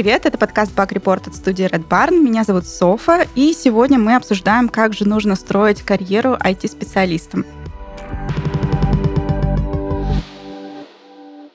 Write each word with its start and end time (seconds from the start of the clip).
Привет, 0.00 0.24
это 0.24 0.38
подкаст 0.38 0.74
Bug 0.74 0.94
Report 0.94 1.28
от 1.28 1.34
студии 1.34 1.66
Red 1.66 1.86
Barn. 1.86 2.22
Меня 2.22 2.42
зовут 2.42 2.66
Софа, 2.66 3.26
и 3.34 3.52
сегодня 3.52 3.98
мы 3.98 4.16
обсуждаем, 4.16 4.70
как 4.70 4.94
же 4.94 5.06
нужно 5.06 5.36
строить 5.36 5.82
карьеру 5.82 6.38
IT-специалистам. 6.42 7.44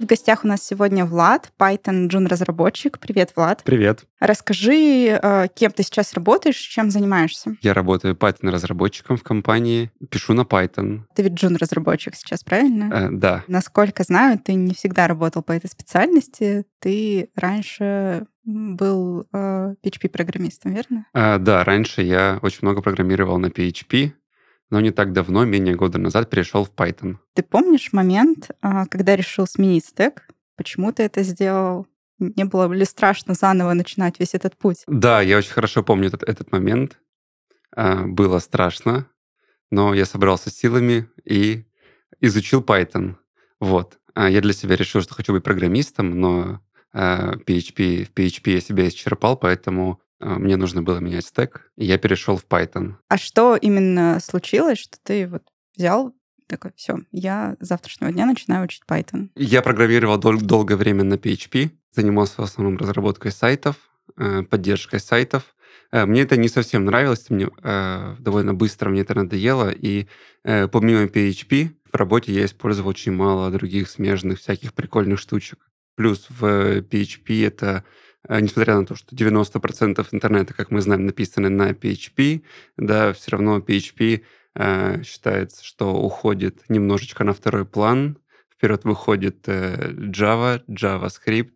В 0.06 0.08
гостях 0.08 0.46
у 0.46 0.48
нас 0.48 0.62
сегодня 0.62 1.04
Влад, 1.04 1.52
Python 1.60 2.10
Джун 2.10 2.28
разработчик. 2.28 3.00
Привет, 3.00 3.32
Влад. 3.36 3.64
Привет. 3.64 4.06
Расскажи, 4.20 5.08
э, 5.08 5.48
кем 5.56 5.72
ты 5.72 5.82
сейчас 5.82 6.14
работаешь, 6.14 6.58
чем 6.58 6.92
занимаешься? 6.92 7.58
Я 7.64 7.74
работаю 7.74 8.14
Python 8.14 8.52
разработчиком 8.52 9.18
в 9.18 9.24
компании, 9.24 9.90
пишу 10.12 10.34
на 10.34 10.42
Python. 10.42 11.06
Ты 11.16 11.24
ведь 11.24 11.34
Джун 11.34 11.56
разработчик 11.56 12.14
сейчас, 12.14 12.44
правильно? 12.44 12.92
Э, 12.94 13.10
да. 13.12 13.44
Насколько 13.48 14.04
знаю, 14.04 14.38
ты 14.38 14.54
не 14.54 14.76
всегда 14.76 15.08
работал 15.08 15.42
по 15.42 15.54
этой 15.54 15.72
специальности. 15.72 16.68
Ты 16.78 17.32
раньше 17.36 18.28
был 18.44 19.26
э, 19.34 19.74
PHP-программистом, 19.84 20.72
верно? 20.72 21.08
Э, 21.16 21.40
да, 21.40 21.64
раньше 21.64 22.04
я 22.04 22.38
очень 22.44 22.60
много 22.62 22.84
программировал 22.84 23.40
на 23.40 23.48
PHP, 23.48 24.12
но 24.70 24.80
не 24.80 24.92
так 24.92 25.14
давно, 25.14 25.46
менее 25.46 25.76
года 25.76 25.98
назад, 25.98 26.30
перешел 26.30 26.66
в 26.66 26.72
Python. 26.72 27.18
Ты 27.34 27.44
помнишь 27.44 27.94
момент, 27.94 28.50
а, 28.62 28.86
когда 28.88 29.16
решил 29.16 29.48
сменить 29.48 29.86
стек? 29.86 30.28
Почему 30.56 30.92
ты 30.92 31.04
это 31.04 31.24
сделал? 31.24 31.88
Не 32.18 32.46
было 32.46 32.72
ли 32.72 32.86
страшно 32.86 33.34
заново 33.34 33.74
начинать 33.74 34.20
весь 34.20 34.34
этот 34.34 34.58
путь? 34.58 34.84
Да, 34.88 35.22
я 35.22 35.38
очень 35.38 35.52
хорошо 35.52 35.84
помню 35.84 36.08
этот, 36.08 36.24
этот 36.24 36.52
момент. 36.52 37.00
А, 37.76 38.06
было 38.06 38.40
страшно, 38.40 39.08
но 39.70 39.94
я 39.94 40.06
собрался 40.06 40.50
с 40.50 40.56
силами 40.56 41.10
и 41.24 41.66
изучил 42.22 42.62
Python. 42.62 43.16
Вот. 43.60 44.00
А, 44.14 44.30
я 44.30 44.42
для 44.42 44.54
себя 44.54 44.76
решил, 44.76 45.02
что 45.02 45.14
хочу 45.14 45.34
быть 45.34 45.44
программистом, 45.44 46.20
но 46.20 46.62
PHP, 46.94 48.06
в 48.06 48.14
PHP 48.14 48.52
я 48.54 48.62
себя 48.62 48.88
исчерпал, 48.88 49.36
поэтому 49.36 50.00
мне 50.20 50.56
нужно 50.56 50.82
было 50.82 51.00
менять 51.00 51.26
стек, 51.26 51.72
и 51.76 51.86
я 51.86 51.98
перешел 51.98 52.38
в 52.38 52.46
Python. 52.46 52.94
А 53.10 53.18
что 53.18 53.56
именно 53.56 54.20
случилось, 54.22 54.80
что 54.80 54.98
ты 55.04 55.28
вот 55.28 55.44
взял 55.76 56.14
такой, 56.48 56.72
все, 56.76 57.00
я 57.12 57.56
с 57.60 57.68
завтрашнего 57.68 58.12
дня 58.12 58.26
начинаю 58.26 58.66
учить 58.66 58.84
Python? 58.88 59.30
Я 59.36 59.62
программировал 59.62 60.18
дол- 60.18 60.40
долгое 60.40 60.76
время 60.76 61.04
на 61.04 61.16
PHP, 61.16 61.72
занимался 61.92 62.42
в 62.42 62.46
основном 62.46 62.78
разработкой 62.78 63.32
сайтов, 63.32 63.76
э, 64.18 64.44
поддержкой 64.44 65.00
сайтов. 65.00 65.56
Э, 65.92 66.06
мне 66.06 66.22
это 66.22 66.38
не 66.38 66.48
совсем 66.48 66.86
нравилось, 66.86 67.30
мне 67.30 67.50
э, 67.64 68.16
довольно 68.20 68.54
быстро 68.54 68.90
мне 68.90 69.02
это 69.02 69.16
надоело, 69.16 69.72
и 69.72 70.08
э, 70.44 70.68
помимо 70.68 71.06
PHP 71.06 71.70
в 71.92 71.96
работе 71.96 72.34
я 72.34 72.46
использовал 72.46 72.90
очень 72.90 73.14
мало 73.14 73.50
других 73.52 73.90
смежных 73.90 74.40
всяких 74.40 74.74
прикольных 74.74 75.20
штучек. 75.20 75.60
Плюс 75.96 76.28
в 76.30 76.82
PHP 76.82 77.48
это 77.48 77.66
Э, 77.68 77.82
несмотря 78.30 78.76
на 78.76 78.86
то, 78.86 78.96
что 78.96 79.16
90% 79.16 80.06
интернета, 80.12 80.54
как 80.54 80.72
мы 80.72 80.82
знаем, 80.82 81.06
написаны 81.06 81.50
на 81.50 81.72
PHP, 81.72 82.44
да, 82.78 83.14
все 83.14 83.32
равно 83.32 83.60
PHP 83.60 84.24
э, 84.56 85.04
считается, 85.04 85.64
что 85.64 85.94
уходит 85.94 86.64
немножечко 86.70 87.24
на 87.24 87.34
второй 87.34 87.66
план. 87.66 88.18
Вперед 88.52 88.84
выходит 88.86 89.48
э, 89.48 89.92
Java, 89.92 90.64
JavaScript, 90.68 91.54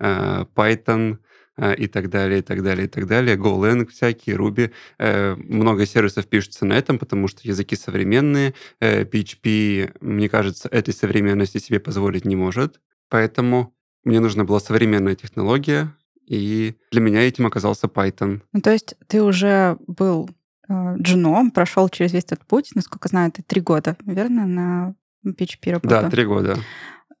э, 0.00 0.44
Python 0.54 1.18
э, 1.56 1.74
и 1.76 1.86
так 1.86 2.10
далее, 2.10 2.40
и 2.40 2.42
так 2.42 2.62
далее, 2.62 2.86
и 2.86 2.88
так 2.88 3.06
далее. 3.06 3.36
GoLang 3.36 3.86
всякие, 3.86 4.36
Ruby. 4.36 4.70
Э, 4.98 5.34
много 5.36 5.86
сервисов 5.86 6.26
пишется 6.26 6.64
на 6.66 6.74
этом, 6.74 6.98
потому 6.98 7.28
что 7.28 7.40
языки 7.42 7.74
современные. 7.74 8.54
Э, 8.80 9.04
PHP, 9.04 9.96
мне 10.00 10.28
кажется, 10.28 10.68
этой 10.68 10.94
современности 10.94 11.58
себе 11.58 11.80
позволить 11.80 12.24
не 12.24 12.36
может. 12.36 12.80
Поэтому 13.08 13.74
мне 14.04 14.20
нужна 14.20 14.44
была 14.44 14.58
современная 14.58 15.14
технология, 15.14 15.94
и 16.26 16.76
для 16.90 17.00
меня 17.00 17.20
этим 17.22 17.46
оказался 17.46 17.86
Python. 17.86 18.40
Ну, 18.52 18.60
то 18.60 18.70
есть 18.70 18.94
ты 19.06 19.22
уже 19.22 19.76
был 19.86 20.30
э, 20.68 20.96
джуном, 20.98 21.50
прошел 21.50 21.88
через 21.88 22.12
весь 22.12 22.24
этот 22.24 22.46
путь, 22.46 22.70
насколько 22.74 23.08
знаю, 23.08 23.32
ты 23.32 23.42
три 23.42 23.60
года, 23.60 23.96
верно, 24.04 24.46
на 24.46 24.94
PHP 25.26 25.72
работал? 25.72 26.02
Да, 26.02 26.10
три 26.10 26.24
года. 26.24 26.56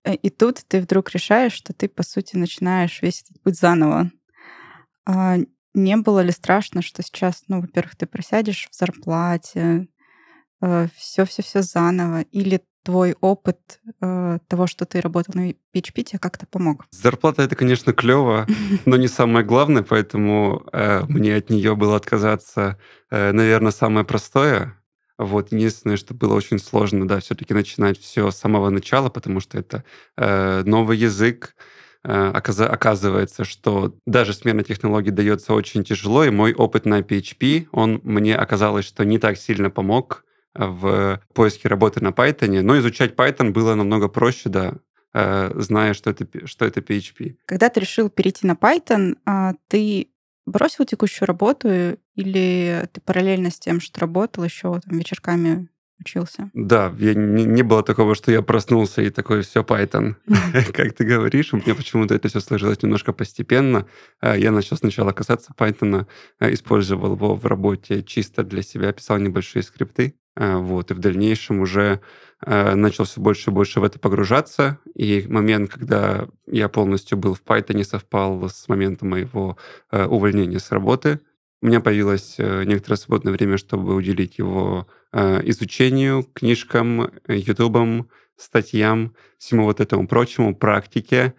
Э, 0.04 0.14
и 0.14 0.30
тут 0.30 0.62
ты 0.66 0.80
вдруг 0.80 1.10
решаешь, 1.10 1.52
что 1.52 1.72
ты, 1.72 1.88
по 1.88 2.02
сути, 2.02 2.36
начинаешь 2.36 3.02
весь 3.02 3.22
этот 3.22 3.40
путь 3.42 3.58
заново. 3.58 4.10
А 5.06 5.38
не 5.74 5.96
было 5.96 6.20
ли 6.20 6.30
страшно, 6.30 6.82
что 6.82 7.02
сейчас, 7.02 7.44
ну, 7.48 7.60
во-первых, 7.60 7.96
ты 7.96 8.06
просядешь 8.06 8.68
в 8.70 8.76
зарплате, 8.76 9.88
все-все-все 10.96 11.58
э, 11.58 11.62
заново, 11.62 12.20
или 12.22 12.62
твой 12.82 13.14
опыт 13.20 13.80
э, 14.00 14.38
того, 14.48 14.66
что 14.66 14.84
ты 14.84 15.00
работал 15.00 15.34
на 15.34 15.50
PHP, 15.50 16.02
тебе 16.02 16.18
как-то 16.18 16.46
помог? 16.46 16.86
Зарплата 16.90 17.42
это, 17.42 17.56
конечно, 17.56 17.92
клево, 17.92 18.46
но 18.86 18.96
не 18.96 19.08
самое 19.08 19.44
главное, 19.44 19.82
поэтому 19.82 20.64
э, 20.72 21.02
мне 21.08 21.36
от 21.36 21.50
нее 21.50 21.76
было 21.76 21.96
отказаться, 21.96 22.78
э, 23.10 23.32
наверное, 23.32 23.72
самое 23.72 24.04
простое. 24.04 24.76
Вот 25.18 25.52
единственное, 25.52 25.96
что 25.96 26.14
было 26.14 26.34
очень 26.34 26.58
сложно, 26.58 27.06
да, 27.06 27.20
все-таки 27.20 27.54
начинать 27.54 27.98
все 28.00 28.30
с 28.30 28.36
самого 28.36 28.70
начала, 28.70 29.08
потому 29.08 29.40
что 29.40 29.58
это 29.58 29.84
э, 30.16 30.62
новый 30.64 30.96
язык, 30.98 31.54
э, 32.02 32.30
оказывается, 32.32 33.44
что 33.44 33.94
даже 34.06 34.34
смена 34.34 34.64
технологий 34.64 35.10
дается 35.10 35.54
очень 35.54 35.84
тяжело, 35.84 36.24
и 36.24 36.30
мой 36.30 36.52
опыт 36.54 36.86
на 36.86 37.00
PHP, 37.00 37.68
он 37.70 38.00
мне 38.02 38.34
оказалось, 38.34 38.86
что 38.86 39.04
не 39.04 39.18
так 39.18 39.36
сильно 39.36 39.70
помог, 39.70 40.24
в 40.54 41.20
поиске 41.34 41.68
работы 41.68 42.02
на 42.02 42.08
Python, 42.08 42.60
но 42.62 42.78
изучать 42.78 43.14
Python 43.14 43.50
было 43.50 43.74
намного 43.74 44.08
проще, 44.08 44.48
да, 44.48 44.74
э, 45.14 45.52
зная, 45.56 45.94
что 45.94 46.10
это, 46.10 46.46
что 46.46 46.64
это 46.64 46.80
PHP. 46.80 47.36
Когда 47.46 47.68
ты 47.68 47.80
решил 47.80 48.10
перейти 48.10 48.46
на 48.46 48.52
Python, 48.52 49.16
а, 49.24 49.54
ты 49.68 50.08
бросил 50.46 50.84
текущую 50.84 51.26
работу 51.26 51.96
или 52.14 52.88
ты 52.92 53.00
параллельно 53.00 53.50
с 53.50 53.58
тем, 53.58 53.80
что 53.80 54.00
работал, 54.00 54.44
еще 54.44 54.80
там, 54.80 54.98
вечерками 54.98 55.68
учился? 56.02 56.50
Да, 56.52 56.92
я, 56.98 57.14
не, 57.14 57.44
не 57.44 57.62
было 57.62 57.82
такого, 57.82 58.14
что 58.14 58.32
я 58.32 58.42
проснулся 58.42 59.02
и 59.02 59.10
такой, 59.10 59.42
все, 59.42 59.62
Python. 59.62 60.16
Как 60.72 60.94
ты 60.94 61.04
говоришь, 61.04 61.52
у 61.52 61.56
меня 61.56 61.74
почему-то 61.74 62.14
это 62.14 62.28
все 62.28 62.40
сложилось 62.40 62.82
немножко 62.82 63.12
постепенно. 63.12 63.86
Э, 64.20 64.34
я 64.38 64.50
начал 64.50 64.76
сначала 64.76 65.12
касаться 65.12 65.54
Python, 65.56 66.06
э, 66.40 66.52
использовал 66.52 67.14
его 67.14 67.34
в 67.36 67.46
работе 67.46 68.02
чисто 68.02 68.42
для 68.42 68.62
себя, 68.62 68.92
писал 68.92 69.18
небольшие 69.18 69.62
скрипты. 69.62 70.16
Э, 70.36 70.56
вот, 70.56 70.90
и 70.90 70.94
в 70.94 70.98
дальнейшем 70.98 71.60
уже 71.60 72.00
э, 72.44 72.74
начал 72.74 73.04
все 73.04 73.20
больше 73.20 73.50
и 73.50 73.52
больше 73.52 73.80
в 73.80 73.84
это 73.84 73.98
погружаться. 73.98 74.78
И 74.94 75.26
момент, 75.28 75.70
когда 75.70 76.28
я 76.46 76.68
полностью 76.68 77.18
был 77.18 77.34
в 77.34 77.42
Python, 77.42 77.84
совпал 77.84 78.48
с 78.48 78.68
моментом 78.68 79.10
моего 79.10 79.56
э, 79.90 80.06
увольнения 80.06 80.58
с 80.58 80.70
работы. 80.70 81.20
У 81.60 81.66
меня 81.66 81.80
появилось 81.80 82.38
некоторое 82.38 82.96
свободное 82.96 83.32
время, 83.32 83.56
чтобы 83.56 83.94
уделить 83.94 84.36
его 84.38 84.88
изучению, 85.12 86.24
книжкам, 86.24 87.12
ютубам, 87.28 88.08
статьям, 88.36 89.14
всему 89.38 89.66
вот 89.66 89.78
этому 89.78 90.08
прочему, 90.08 90.56
практике. 90.56 91.34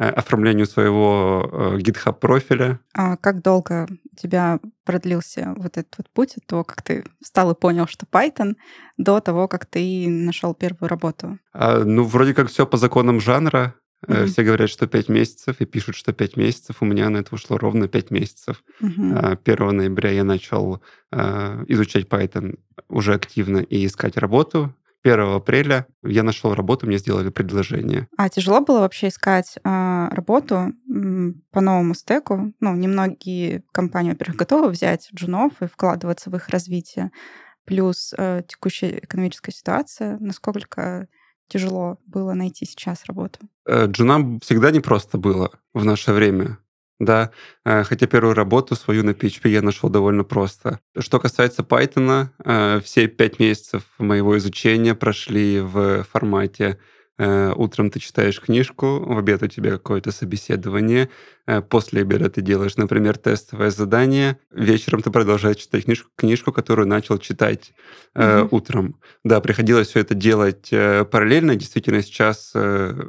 Э, 0.00 0.10
оформлению 0.10 0.66
своего 0.66 1.50
э, 1.50 1.78
GitHub 1.78 2.12
профиля. 2.12 2.78
А 2.94 3.16
как 3.16 3.42
долго 3.42 3.88
у 4.12 4.16
тебя 4.16 4.60
продлился 4.84 5.54
вот 5.56 5.76
этот 5.76 5.92
вот 5.98 6.08
путь 6.10 6.36
от 6.36 6.46
того, 6.46 6.62
как 6.62 6.82
ты 6.82 7.04
встал 7.20 7.50
и 7.50 7.58
понял, 7.58 7.88
что 7.88 8.06
Python, 8.06 8.54
до 8.96 9.18
того, 9.18 9.48
как 9.48 9.66
ты 9.66 10.08
нашел 10.08 10.54
первую 10.54 10.88
работу? 10.88 11.38
А, 11.52 11.82
ну, 11.82 12.04
вроде 12.04 12.32
как 12.32 12.48
все 12.48 12.64
по 12.64 12.76
законам 12.76 13.20
жанра. 13.20 13.74
Mm-hmm. 14.06 14.26
Все 14.26 14.44
говорят, 14.44 14.70
что 14.70 14.86
5 14.86 15.08
месяцев, 15.08 15.56
и 15.58 15.64
пишут, 15.64 15.96
что 15.96 16.12
5 16.12 16.36
месяцев. 16.36 16.76
У 16.78 16.84
меня 16.84 17.10
на 17.10 17.16
это 17.16 17.34
ушло 17.34 17.58
ровно 17.58 17.88
5 17.88 18.12
месяцев. 18.12 18.62
Mm-hmm. 18.80 19.40
1 19.44 19.76
ноября 19.76 20.12
я 20.12 20.22
начал 20.22 20.80
изучать 21.66 22.06
Python 22.06 22.60
уже 22.88 23.14
активно 23.14 23.58
и 23.58 23.84
искать 23.84 24.16
работу. 24.16 24.72
1 25.04 25.20
апреля 25.20 25.86
я 26.02 26.22
нашел 26.22 26.54
работу, 26.54 26.86
мне 26.86 26.98
сделали 26.98 27.30
предложение. 27.30 28.08
А 28.16 28.28
тяжело 28.28 28.60
было 28.60 28.80
вообще 28.80 29.08
искать 29.08 29.56
э, 29.62 30.08
работу 30.10 30.72
по 31.52 31.60
новому 31.60 31.94
стеку? 31.94 32.52
Ну, 32.60 32.74
немногие 32.74 33.62
компании, 33.72 34.10
во-первых, 34.10 34.36
готовы 34.36 34.70
взять 34.70 35.08
джунов 35.14 35.52
и 35.60 35.66
вкладываться 35.66 36.30
в 36.30 36.36
их 36.36 36.48
развитие. 36.48 37.10
Плюс 37.64 38.14
э, 38.16 38.42
текущая 38.48 38.98
экономическая 38.98 39.52
ситуация. 39.52 40.18
Насколько 40.20 41.06
тяжело 41.48 41.98
было 42.06 42.32
найти 42.34 42.66
сейчас 42.66 43.04
работу? 43.06 43.40
Э, 43.66 43.86
джунам 43.86 44.40
всегда 44.40 44.70
непросто 44.70 45.18
было 45.18 45.50
в 45.74 45.84
наше 45.84 46.12
время 46.12 46.58
да, 47.00 47.30
э, 47.64 47.84
хотя 47.84 48.06
первую 48.06 48.34
работу 48.34 48.74
свою 48.74 49.04
на 49.04 49.10
PHP 49.10 49.48
я 49.48 49.62
нашел 49.62 49.88
довольно 49.88 50.24
просто. 50.24 50.80
Что 50.98 51.20
касается 51.20 51.62
Python, 51.62 52.28
э, 52.44 52.80
все 52.82 53.06
пять 53.06 53.38
месяцев 53.38 53.84
моего 53.98 54.36
изучения 54.38 54.94
прошли 54.94 55.60
в 55.60 56.04
формате 56.04 56.78
э, 57.18 57.52
Утром 57.54 57.90
ты 57.90 58.00
читаешь 58.00 58.40
книжку, 58.40 59.00
в 59.00 59.18
обед 59.18 59.42
у 59.42 59.46
тебя 59.46 59.72
какое-то 59.72 60.12
собеседование, 60.12 61.08
после 61.68 62.02
обеда 62.02 62.30
ты 62.30 62.42
делаешь, 62.42 62.76
например, 62.76 63.16
тестовое 63.16 63.70
задание, 63.70 64.38
вечером 64.52 65.02
ты 65.02 65.10
продолжаешь 65.10 65.56
читать 65.56 65.84
книжку, 65.84 66.10
книжку 66.14 66.52
которую 66.52 66.86
начал 66.86 67.18
читать 67.18 67.72
mm-hmm. 68.14 68.48
утром. 68.50 69.00
Да, 69.24 69.40
приходилось 69.40 69.88
все 69.88 70.00
это 70.00 70.14
делать 70.14 70.68
параллельно. 70.70 71.56
Действительно, 71.56 72.02
сейчас 72.02 72.52
э, 72.54 73.08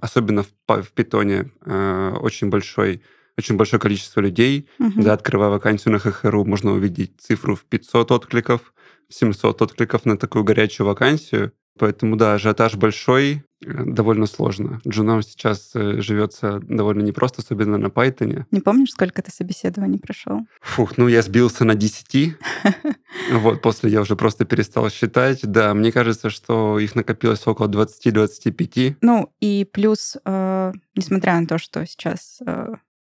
особенно 0.00 0.42
в, 0.42 0.82
в 0.82 0.92
питоне, 0.92 1.50
э, 1.64 2.14
очень 2.20 2.48
большой 2.48 3.02
очень 3.38 3.56
большое 3.56 3.80
количество 3.80 4.20
людей. 4.20 4.68
Угу. 4.80 5.02
Да, 5.02 5.12
открывая 5.12 5.50
вакансию 5.50 5.92
на 5.92 6.00
ХХРУ, 6.00 6.44
можно 6.44 6.72
увидеть 6.72 7.12
цифру 7.20 7.54
в 7.54 7.64
500 7.64 8.10
откликов, 8.10 8.74
700 9.08 9.62
откликов 9.62 10.04
на 10.04 10.18
такую 10.18 10.42
горячую 10.42 10.88
вакансию. 10.88 11.52
Поэтому, 11.78 12.16
да, 12.16 12.34
ажиотаж 12.34 12.74
большой, 12.76 13.44
э, 13.64 13.84
довольно 13.84 14.26
сложно. 14.26 14.80
Джунам 14.86 15.22
сейчас 15.22 15.70
э, 15.74 16.00
живется 16.00 16.60
довольно 16.60 17.02
непросто, 17.02 17.42
особенно 17.42 17.78
на 17.78 17.86
Python. 17.86 18.44
Не 18.50 18.60
помнишь, 18.60 18.90
сколько 18.90 19.22
ты 19.22 19.30
собеседований 19.30 19.98
прошел? 19.98 20.40
Фух, 20.60 20.96
ну 20.96 21.08
я 21.08 21.22
сбился 21.22 21.64
на 21.64 21.74
10. 21.74 22.36
Вот, 23.32 23.62
после 23.62 23.90
я 23.90 24.00
уже 24.00 24.16
просто 24.16 24.44
перестал 24.44 24.88
считать. 24.90 25.40
Да, 25.42 25.74
мне 25.74 25.92
кажется, 25.92 26.30
что 26.30 26.78
их 26.78 26.94
накопилось 26.94 27.46
около 27.46 27.68
20-25. 27.68 28.96
Ну 29.02 29.32
и 29.40 29.66
плюс, 29.70 30.16
э, 30.24 30.72
несмотря 30.94 31.40
на 31.40 31.46
то, 31.46 31.58
что 31.58 31.84
сейчас 31.86 32.40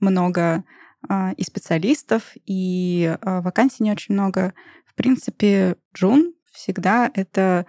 много 0.00 0.64
и 1.36 1.44
специалистов, 1.44 2.32
и 2.46 3.16
вакансий 3.22 3.84
не 3.84 3.92
очень 3.92 4.14
много, 4.14 4.54
в 4.84 4.94
принципе, 4.94 5.76
Джун 5.94 6.34
всегда 6.56 7.10
это 7.14 7.66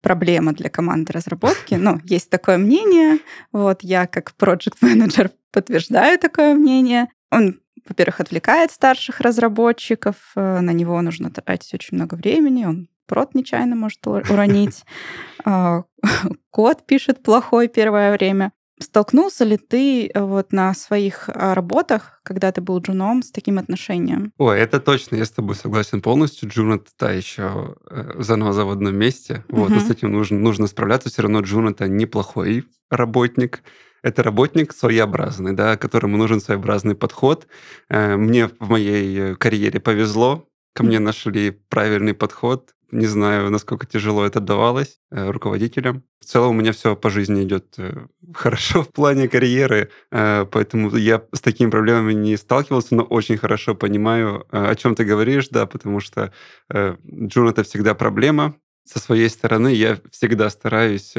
проблема 0.00 0.52
для 0.52 0.70
команды 0.70 1.12
разработки. 1.12 1.74
Ну, 1.74 2.00
есть 2.04 2.30
такое 2.30 2.58
мнение. 2.58 3.18
Вот 3.52 3.82
я 3.82 4.06
как 4.06 4.32
проект 4.34 4.82
менеджер 4.82 5.30
подтверждаю 5.52 6.18
такое 6.18 6.54
мнение. 6.54 7.08
Он, 7.30 7.60
во-первых, 7.88 8.20
отвлекает 8.20 8.70
старших 8.70 9.20
разработчиков, 9.20 10.16
э, 10.36 10.60
на 10.60 10.70
него 10.70 11.00
нужно 11.02 11.30
тратить 11.30 11.74
очень 11.74 11.96
много 11.96 12.14
времени, 12.14 12.64
он 12.64 12.88
прод 13.06 13.34
нечаянно 13.34 13.76
может 13.76 14.06
уронить, 14.06 14.84
а, 15.44 15.84
код 16.50 16.86
пишет 16.86 17.22
плохой 17.22 17.68
первое 17.68 18.12
время. 18.12 18.52
Столкнулся 18.82 19.44
ли 19.44 19.58
ты 19.58 20.08
э, 20.08 20.20
вот 20.20 20.52
на 20.52 20.72
своих 20.74 21.28
а, 21.28 21.54
работах, 21.54 22.20
когда 22.22 22.50
ты 22.50 22.62
был 22.62 22.80
джуном, 22.80 23.22
с 23.22 23.30
таким 23.30 23.58
отношением? 23.58 24.32
Ой, 24.38 24.58
это 24.58 24.80
точно, 24.80 25.16
я 25.16 25.26
с 25.26 25.30
тобой 25.30 25.54
согласен 25.54 26.00
полностью. 26.00 26.48
Джун— 26.48 26.72
это 26.74 26.86
та 26.96 27.12
еще 27.12 27.76
э, 27.90 28.14
заноза 28.18 28.64
в 28.64 28.70
одном 28.70 28.96
месте. 28.96 29.44
Вот, 29.48 29.70
угу. 29.70 29.80
с 29.80 29.90
этим 29.90 30.12
нужно, 30.12 30.38
нужно 30.38 30.66
справляться. 30.66 31.10
Все 31.10 31.22
равно 31.22 31.40
Джун— 31.40 31.68
это 31.70 31.88
неплохой 31.88 32.64
работник. 32.90 33.62
Это 34.02 34.22
работник 34.22 34.72
своеобразный, 34.72 35.52
да, 35.52 35.76
которому 35.76 36.16
нужен 36.16 36.40
своеобразный 36.40 36.94
подход. 36.94 37.48
Э, 37.90 38.16
мне 38.16 38.48
в 38.48 38.70
моей 38.70 39.34
карьере 39.36 39.78
повезло, 39.78 40.48
ко 40.72 40.84
мне 40.84 41.00
нашли 41.00 41.50
правильный 41.50 42.14
подход, 42.14 42.74
не 42.92 43.06
знаю, 43.06 43.50
насколько 43.50 43.86
тяжело 43.86 44.24
это 44.24 44.40
давалось 44.40 44.98
э, 45.10 45.30
руководителям. 45.30 46.02
В 46.20 46.24
целом 46.24 46.50
у 46.50 46.60
меня 46.60 46.72
все 46.72 46.96
по 46.96 47.10
жизни 47.10 47.42
идет 47.44 47.74
э, 47.78 48.06
хорошо 48.34 48.82
в 48.82 48.92
плане 48.92 49.28
карьеры, 49.28 49.90
э, 50.10 50.46
поэтому 50.50 50.96
я 50.96 51.22
с 51.32 51.40
такими 51.40 51.70
проблемами 51.70 52.12
не 52.12 52.36
сталкивался, 52.36 52.94
но 52.94 53.02
очень 53.02 53.36
хорошо 53.36 53.74
понимаю, 53.74 54.46
о 54.50 54.74
чем 54.74 54.94
ты 54.94 55.04
говоришь, 55.04 55.48
да, 55.48 55.66
потому 55.66 56.00
что 56.00 56.32
Джун 56.72 57.48
это 57.48 57.62
всегда 57.62 57.94
проблема. 57.94 58.54
Со 58.84 58.98
своей 58.98 59.28
стороны 59.28 59.68
я 59.68 59.98
всегда 60.10 60.50
стараюсь 60.50 61.14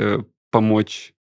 помочь 0.49 1.13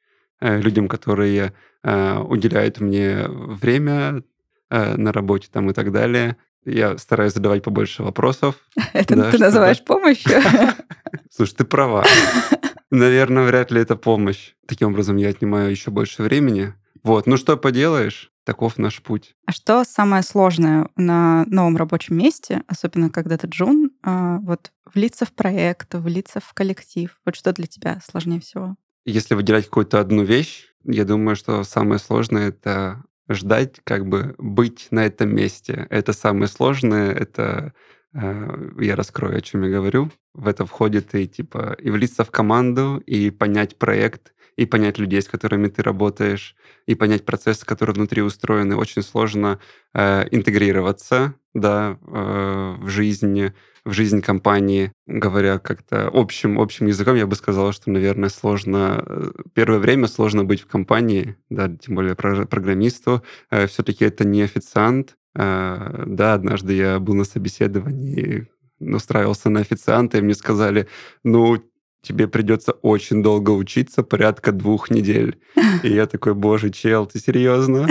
людям, 0.40 0.88
которые 0.88 1.52
уделяют 1.82 2.80
мне 2.80 3.26
время 3.28 4.22
на 4.70 5.12
работе 5.12 5.48
там 5.52 5.70
и 5.70 5.74
так 5.74 5.92
далее. 5.92 6.36
Я 6.64 6.98
стараюсь 6.98 7.34
задавать 7.34 7.62
побольше 7.62 8.02
вопросов. 8.02 8.56
Это 8.92 9.16
да, 9.16 9.30
ты 9.30 9.38
называешь 9.38 9.82
помощью? 9.82 10.40
Слушай, 11.30 11.56
ты 11.56 11.64
права. 11.64 12.04
Наверное, 12.90 13.44
вряд 13.44 13.70
ли 13.70 13.80
это 13.80 13.96
помощь. 13.96 14.54
Таким 14.66 14.88
образом, 14.88 15.16
я 15.16 15.28
отнимаю 15.28 15.70
еще 15.70 15.90
больше 15.90 16.22
времени. 16.22 16.74
Вот, 17.02 17.26
ну 17.26 17.36
что 17.36 17.56
поделаешь, 17.56 18.32
таков 18.44 18.78
наш 18.78 19.02
путь. 19.02 19.36
А 19.46 19.52
что 19.52 19.84
самое 19.84 20.22
сложное 20.22 20.88
на 20.96 21.44
новом 21.46 21.76
рабочем 21.76 22.16
месте, 22.16 22.62
особенно 22.66 23.10
когда 23.10 23.36
ты 23.36 23.46
джун, 23.46 23.90
а, 24.02 24.38
вот 24.38 24.72
влиться 24.94 25.26
в 25.26 25.32
проект, 25.32 25.94
влиться 25.94 26.40
в 26.40 26.54
коллектив? 26.54 27.14
Вот 27.26 27.36
что 27.36 27.52
для 27.52 27.66
тебя 27.66 28.00
сложнее 28.10 28.40
всего? 28.40 28.76
Если 29.04 29.34
выделять 29.34 29.66
какую-то 29.66 30.00
одну 30.00 30.22
вещь, 30.22 30.68
я 30.84 31.04
думаю, 31.04 31.36
что 31.36 31.62
самое 31.64 31.98
сложное— 31.98 32.48
это 32.50 33.02
ждать, 33.28 33.80
как 33.84 34.06
бы 34.06 34.34
быть 34.38 34.88
на 34.90 35.06
этом 35.06 35.34
месте. 35.34 35.86
Это 35.90 36.12
самое 36.12 36.48
сложное, 36.48 37.12
это 37.12 37.72
э, 38.14 38.70
я 38.80 38.96
раскрою, 38.96 39.38
о 39.38 39.40
чем 39.40 39.62
я 39.62 39.70
говорю. 39.70 40.10
В 40.34 40.48
это 40.48 40.66
входит 40.66 41.14
и 41.14 41.26
типа 41.26 41.76
и 41.78 41.90
влиться 41.90 42.24
в 42.24 42.30
команду, 42.30 43.02
и 43.06 43.30
понять 43.30 43.76
проект, 43.76 44.32
и 44.58 44.66
понять 44.66 44.98
людей, 44.98 45.22
с 45.22 45.28
которыми 45.28 45.68
ты 45.68 45.82
работаешь, 45.82 46.56
и 46.86 46.94
понять 46.94 47.24
процессы, 47.24 47.64
которые 47.64 47.94
внутри 47.94 48.22
устроены. 48.22 48.76
Очень 48.76 49.02
сложно 49.02 49.60
э, 49.94 50.26
интегрироваться 50.30 51.34
да, 51.54 51.98
э, 52.02 52.76
в 52.80 52.88
жизни 52.88 53.52
в 53.84 53.92
жизнь 53.92 54.20
компании, 54.20 54.92
говоря 55.06 55.58
как-то 55.58 56.10
общим, 56.12 56.60
общим 56.60 56.88
языком, 56.88 57.16
я 57.16 57.26
бы 57.26 57.34
сказал, 57.36 57.72
что, 57.72 57.90
наверное, 57.90 58.28
сложно... 58.28 59.02
Э, 59.06 59.30
первое 59.54 59.78
время 59.78 60.08
сложно 60.08 60.44
быть 60.44 60.60
в 60.60 60.66
компании, 60.66 61.36
да, 61.48 61.68
тем 61.68 61.94
более 61.94 62.14
программисту. 62.14 63.22
Э, 63.50 63.66
Все-таки 63.66 64.04
это 64.04 64.26
не 64.26 64.42
официант. 64.42 65.16
Э, 65.34 66.04
да, 66.06 66.34
однажды 66.34 66.74
я 66.74 66.98
был 66.98 67.14
на 67.14 67.24
собеседовании, 67.24 68.48
устраивался 68.78 69.48
на 69.48 69.60
официанта, 69.60 70.18
и 70.18 70.22
мне 70.22 70.34
сказали, 70.34 70.86
ну, 71.24 71.62
тебе 72.02 72.28
придется 72.28 72.72
очень 72.72 73.22
долго 73.22 73.50
учиться, 73.50 74.02
порядка 74.02 74.52
двух 74.52 74.90
недель. 74.90 75.40
И 75.82 75.92
я 75.92 76.06
такой, 76.06 76.34
боже, 76.34 76.70
чел, 76.70 77.06
ты 77.06 77.18
серьезно? 77.18 77.88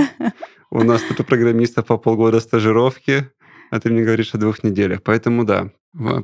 У 0.70 0.84
нас 0.84 1.02
тут 1.02 1.20
у 1.20 1.24
программистов 1.24 1.86
по 1.86 1.98
полгода 1.98 2.40
стажировки, 2.40 3.30
а 3.72 3.80
ты 3.80 3.90
мне 3.90 4.04
говоришь 4.04 4.34
о 4.34 4.38
двух 4.38 4.64
неделях. 4.64 5.02
Поэтому 5.04 5.46
да, 5.46 5.72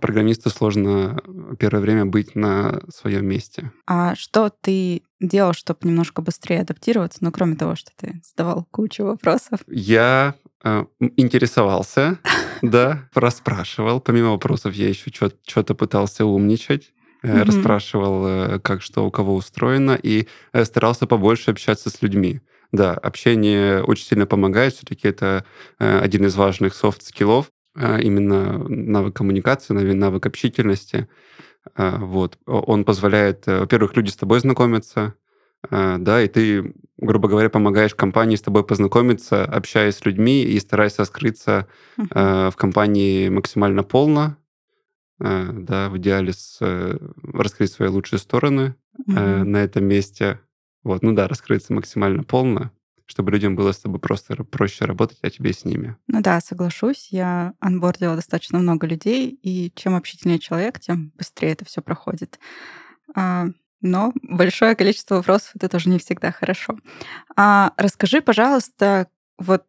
программисту 0.02 0.50
сложно 0.50 1.22
первое 1.60 1.82
время 1.82 2.06
быть 2.06 2.36
на 2.36 2.82
своем 2.94 3.26
месте. 3.26 3.72
А 3.88 4.16
что 4.16 4.50
ты 4.50 5.04
делал, 5.20 5.54
чтобы 5.54 5.80
немножко 5.84 6.22
быстрее 6.22 6.62
адаптироваться, 6.62 7.20
ну, 7.22 7.32
кроме 7.32 7.56
того, 7.56 7.76
что 7.76 7.92
ты 7.96 8.22
задавал 8.24 8.68
кучу 8.72 9.04
вопросов? 9.04 9.62
Я 9.68 10.36
э, 10.64 10.86
интересовался, 11.00 12.20
да, 12.62 13.10
расспрашивал. 13.14 14.00
Помимо 14.02 14.32
вопросов 14.32 14.74
я 14.76 14.90
еще 14.90 15.12
что-то 15.12 15.76
пытался 15.76 16.26
умничать. 16.26 16.94
Mm-hmm. 17.24 17.44
расспрашивал, 17.44 18.28
э, 18.28 18.60
как 18.60 18.82
что 18.82 19.06
у 19.06 19.12
кого 19.12 19.36
устроено, 19.36 19.98
и 20.02 20.28
э, 20.52 20.66
старался 20.66 21.08
побольше 21.08 21.52
общаться 21.52 21.90
с 21.90 22.02
людьми. 22.02 22.42
Да, 22.74 22.96
общение 22.96 23.82
очень 23.82 24.06
сильно 24.06 24.26
помогает. 24.26 24.74
Все-таки 24.74 25.08
это 25.08 25.46
один 25.78 26.26
из 26.26 26.36
важных 26.36 26.74
софт-скиллов, 26.74 27.52
именно 27.78 28.68
навык 28.68 29.16
коммуникации, 29.16 29.74
навык 29.74 30.26
общительности. 30.26 31.08
Вот. 31.78 32.40
Он 32.48 32.84
позволяет, 32.84 33.46
во-первых, 33.46 33.96
люди 33.96 34.10
с 34.10 34.16
тобой 34.16 34.40
знакомиться, 34.40 35.14
да, 35.70 36.24
и 36.24 36.28
ты, 36.28 36.74
грубо 36.98 37.30
говоря, 37.30 37.52
помогаешь 37.52 37.94
компании 37.94 38.38
с 38.38 38.42
тобой 38.42 38.66
познакомиться, 38.66 39.46
общаясь 39.46 39.98
с 39.98 40.06
людьми 40.06 40.42
и 40.42 40.60
стараясь 40.60 40.98
раскрыться 40.98 41.68
в 41.96 42.54
компании 42.58 43.30
максимально 43.30 43.84
полно, 43.84 44.36
да, 45.24 45.90
в 45.90 45.98
идеале 45.98 46.34
с, 46.34 46.60
раскрыть 47.24 47.72
свои 47.72 47.90
лучшие 47.90 48.20
стороны 48.20 48.76
uh-huh. 49.08 49.44
на 49.44 49.58
этом 49.58 49.86
месте, 49.86 50.40
вот, 50.84 51.02
ну 51.02 51.14
да, 51.14 51.28
раскрыться 51.28 51.74
максимально 51.74 52.24
полно, 52.24 52.72
чтобы 53.06 53.32
людям 53.32 53.56
было 53.56 53.72
с 53.72 53.80
тобой 53.80 54.00
просто 54.00 54.36
проще 54.44 54.86
работать, 54.86 55.20
а 55.22 55.30
тебе 55.30 55.54
с 55.54 55.66
ними. 55.66 55.96
Ну 56.08 56.22
да, 56.22 56.42
соглашусь. 56.42 57.08
Я 57.12 57.54
анбордила 57.60 58.16
достаточно 58.16 58.60
много 58.60 58.88
людей, 58.88 59.30
и 59.30 59.72
чем 59.76 59.96
общительнее 59.96 60.40
человек, 60.40 60.80
тем 60.80 61.12
быстрее 61.16 61.52
это 61.54 61.66
все 61.66 61.82
проходит. 61.82 62.40
А, 63.16 63.48
но 63.82 64.14
большое 64.22 64.76
количество 64.76 65.16
вопросов 65.16 65.52
это 65.56 65.70
тоже 65.70 65.90
не 65.90 66.00
всегда 66.00 66.32
хорошо. 66.32 66.78
А, 67.36 67.74
расскажи, 67.78 68.22
пожалуйста, 68.22 69.08
вот 69.38 69.66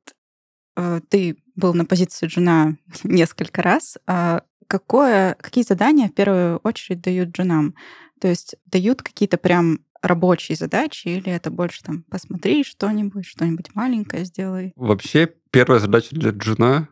э, 0.77 1.01
ты 1.09 1.37
был 1.57 1.75
на 1.75 1.85
позиции 1.85 2.27
жена 2.29 2.77
несколько 3.05 3.63
раз. 3.63 3.99
А 4.07 4.43
какое, 4.67 5.37
какие 5.41 5.65
задания 5.65 6.09
в 6.09 6.15
первую 6.15 6.59
очередь 6.59 7.01
дают 7.01 7.31
джунам? 7.31 7.75
То 8.21 8.29
есть 8.29 8.57
дают 8.67 9.03
какие-то 9.03 9.37
прям 9.37 9.81
рабочие 10.03 10.57
задачи, 10.57 11.09
или 11.09 11.31
это 11.31 11.51
больше 11.51 11.83
там 11.83 12.05
посмотри 12.11 12.65
что-нибудь, 12.65 13.27
что-нибудь 13.27 13.75
маленькое 13.75 14.25
сделай? 14.25 14.73
Вообще, 14.77 15.31
первая 15.51 15.81
задача 15.81 16.09
для 16.13 16.31
джуна, 16.31 16.89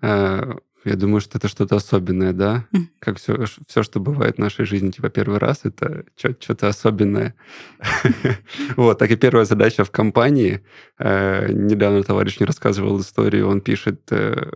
э, 0.00 0.52
я 0.84 0.96
думаю, 0.96 1.20
что 1.20 1.38
это 1.38 1.48
что-то 1.48 1.76
особенное, 1.76 2.32
да? 2.32 2.66
Mm. 2.72 2.86
Как 2.98 3.18
все, 3.18 3.44
все, 3.66 3.82
что 3.82 4.00
бывает 4.00 4.36
в 4.36 4.38
нашей 4.38 4.64
жизни, 4.64 4.90
типа 4.90 5.10
первый 5.10 5.38
раз, 5.38 5.60
это 5.64 6.04
что-то 6.16 6.68
особенное. 6.68 7.34
Вот, 8.76 8.98
так 8.98 9.10
и 9.10 9.16
первая 9.16 9.44
задача 9.44 9.84
в 9.84 9.90
компании. 9.90 10.64
Э, 10.98 11.50
недавно 11.52 12.02
товарищ 12.02 12.38
мне 12.38 12.46
рассказывал 12.46 13.00
историю, 13.00 13.48
он 13.48 13.60
пишет 13.60 14.00
э, 14.10 14.50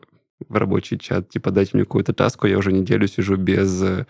в 0.48 0.56
рабочий 0.56 0.98
чат, 0.98 1.28
типа, 1.28 1.50
дайте 1.50 1.70
мне 1.74 1.84
какую-то 1.84 2.12
таску, 2.12 2.46
я 2.46 2.58
уже 2.58 2.72
неделю 2.72 3.06
сижу 3.06 3.36
без 3.36 3.82
э, 3.82 4.06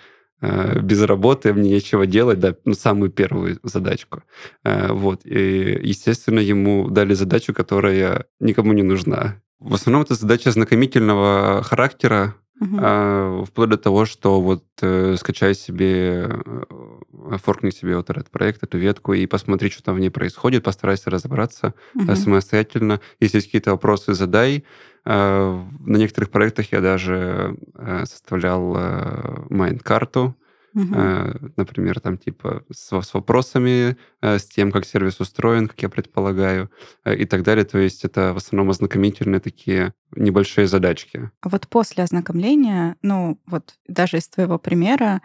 без 0.83 1.03
работы, 1.03 1.55
мне 1.55 1.71
нечего 1.71 2.07
делать, 2.07 2.41
да, 2.41 2.55
ну, 2.65 2.75
самую 2.75 3.11
первую 3.11 3.59
задачку. 3.63 4.23
Э, 4.65 4.93
вот. 4.93 5.21
И, 5.25 5.79
естественно, 5.83 6.41
ему 6.41 6.91
дали 6.91 7.15
задачу, 7.15 7.55
которая 7.55 8.27
никому 8.41 8.73
не 8.73 8.83
нужна. 8.83 9.41
В 9.59 9.75
основном 9.75 10.03
это 10.03 10.15
задача 10.15 10.51
знакомительного 10.51 11.63
характера, 11.63 12.35
а, 12.79 13.45
вплоть 13.45 13.69
до 13.69 13.77
того, 13.77 14.07
что 14.07 14.41
вот 14.41 14.65
э, 14.81 15.17
скачай 15.19 15.55
себе, 15.55 16.27
э, 16.27 17.37
форкни 17.37 17.71
себе 17.71 17.97
вот 17.97 18.09
этот 18.09 18.31
проект, 18.31 18.63
эту 18.63 18.79
ветку 18.79 19.13
и 19.13 19.27
посмотри, 19.27 19.69
что 19.69 19.83
там 19.83 19.97
в 19.97 20.01
ней 20.01 20.11
происходит, 20.11 20.65
постарайся 20.65 21.11
разобраться 21.11 21.75
Мгм. 21.93 22.17
самостоятельно. 22.17 23.01
Если 23.21 23.39
есть 23.39 23.49
какие-то 23.49 23.73
вопросы, 23.73 24.15
задай. 24.15 24.65
Э, 25.07 25.65
на 25.81 25.97
некоторых 25.97 26.31
проектах 26.31 26.73
я 26.73 26.81
даже 26.81 27.57
э, 27.75 28.05
составлял 28.07 28.77
э, 28.77 29.47
майнд-карту, 29.51 30.37
Мгм. 30.75 30.95
Э, 30.95 31.35
например, 31.57 32.01
там 32.01 32.19
типа 32.19 32.63
с, 32.71 33.01
с 33.01 33.15
вопросами, 33.15 33.97
с 34.21 34.45
тем, 34.45 34.71
как 34.71 34.85
сервис 34.85 35.19
устроен, 35.21 35.69
как 35.69 35.81
я 35.81 35.89
предполагаю, 35.89 36.71
и 37.07 37.25
так 37.25 37.45
далее. 37.45 37.65
То 37.65 37.79
есть 37.79 38.05
это 38.05 38.35
в 38.35 38.37
основном 38.37 38.69
ознакомительные 38.69 39.41
такие 39.41 39.95
небольшие 40.15 40.67
задачки. 40.67 41.31
А 41.41 41.49
вот 41.49 41.67
после 41.69 42.05
ознакомления, 42.05 42.97
ну 43.01 43.41
вот 43.47 43.73
даже 43.89 44.19
из 44.19 44.29
твоего 44.29 44.59
примера, 44.59 45.23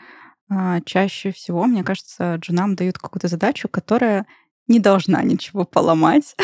а, 0.54 0.80
чаще 0.82 1.32
всего, 1.32 1.66
мне 1.66 1.84
кажется, 1.84 2.36
джунам 2.36 2.76
дают 2.76 2.98
какую-то 2.98 3.28
задачу, 3.30 3.70
которая 3.70 4.26
не 4.72 4.80
должна 4.80 5.22
ничего 5.22 5.66
поломать, 5.66 6.36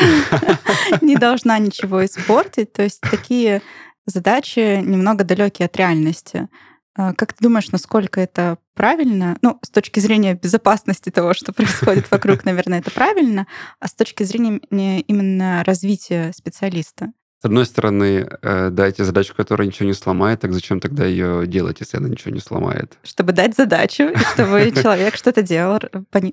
не 1.00 1.16
должна 1.16 1.58
ничего 1.58 2.04
испортить. 2.04 2.72
То 2.72 2.82
есть 2.82 3.00
такие 3.00 3.62
задачи 4.06 4.80
немного 4.80 5.24
далекие 5.24 5.66
от 5.66 5.76
реальности. 5.76 6.48
А, 6.94 7.14
Как 7.14 7.32
ты 7.32 7.42
думаешь, 7.42 7.70
насколько 7.70 8.20
это 8.20 8.58
правильно? 8.74 9.38
Ну, 9.42 9.58
с 9.62 9.70
точки 9.70 10.00
зрения 10.00 10.34
безопасности 10.34 11.10
того, 11.10 11.32
что 11.32 11.52
происходит 11.52 12.10
вокруг, 12.10 12.44
наверное, 12.44 12.80
это 12.80 12.90
правильно, 12.90 13.46
а 13.80 13.88
с 13.88 13.94
точки 13.94 14.24
зрения 14.24 15.00
именно 15.00 15.64
развития 15.64 16.32
специалиста? 16.34 17.12
С 17.40 17.44
одной 17.44 17.66
стороны, 17.66 18.28
э, 18.42 18.70
дайте 18.70 19.04
задачу, 19.04 19.32
которая 19.36 19.68
ничего 19.68 19.86
не 19.86 19.94
сломает, 19.94 20.40
так 20.40 20.52
зачем 20.52 20.80
тогда 20.80 21.04
ее 21.04 21.46
делать, 21.46 21.76
если 21.78 21.96
она 21.98 22.08
ничего 22.08 22.32
не 22.34 22.40
сломает? 22.40 22.98
Чтобы 23.04 23.32
дать 23.32 23.54
задачу, 23.54 24.10
чтобы 24.34 24.72
человек 24.72 25.14
что-то 25.14 25.42
делал, 25.42 25.78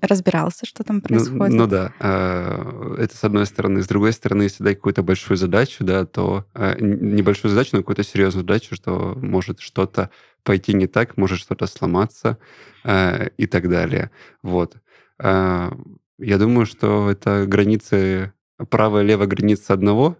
разбирался, 0.01 0.65
что 0.65 0.83
там 0.83 0.95
Ну, 0.95 1.01
происходит. 1.03 1.53
ну 1.55 1.67
да, 1.67 1.93
э, 1.99 2.95
это 2.97 3.15
с 3.15 3.23
одной 3.23 3.45
стороны. 3.45 3.83
С 3.83 3.87
другой 3.87 4.13
стороны, 4.13 4.43
если 4.43 4.63
дать 4.63 4.77
какую-то 4.77 5.03
большую 5.03 5.37
задачу, 5.37 5.83
да, 5.83 6.05
то 6.05 6.45
э, 6.55 6.75
небольшую 6.79 7.51
задачу, 7.51 7.69
но 7.73 7.79
какую-то 7.79 8.03
серьезную 8.03 8.41
задачу, 8.43 8.73
что 8.73 9.13
может 9.15 9.59
что-то 9.59 10.09
пойти 10.43 10.73
не 10.73 10.87
так, 10.87 11.17
может 11.17 11.37
что-то 11.39 11.67
сломаться 11.67 12.37
и 12.83 13.47
так 13.47 13.67
далее. 13.67 14.11
Вот. 14.43 14.75
Я 15.19 16.37
думаю, 16.37 16.65
что 16.67 17.09
это 17.09 17.45
границы, 17.47 18.31
правая 18.69 19.03
и 19.03 19.07
левая 19.07 19.27
граница 19.27 19.73
одного, 19.73 20.17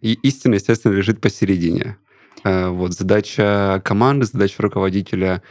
И 0.00 0.14
истина, 0.14 0.54
естественно, 0.54 0.92
лежит 0.94 1.20
посередине. 1.20 1.96
Э, 2.44 2.68
Вот 2.68 2.92
задача 2.92 3.80
команды, 3.84 4.26
задача 4.26 4.62
руководителя 4.62 5.42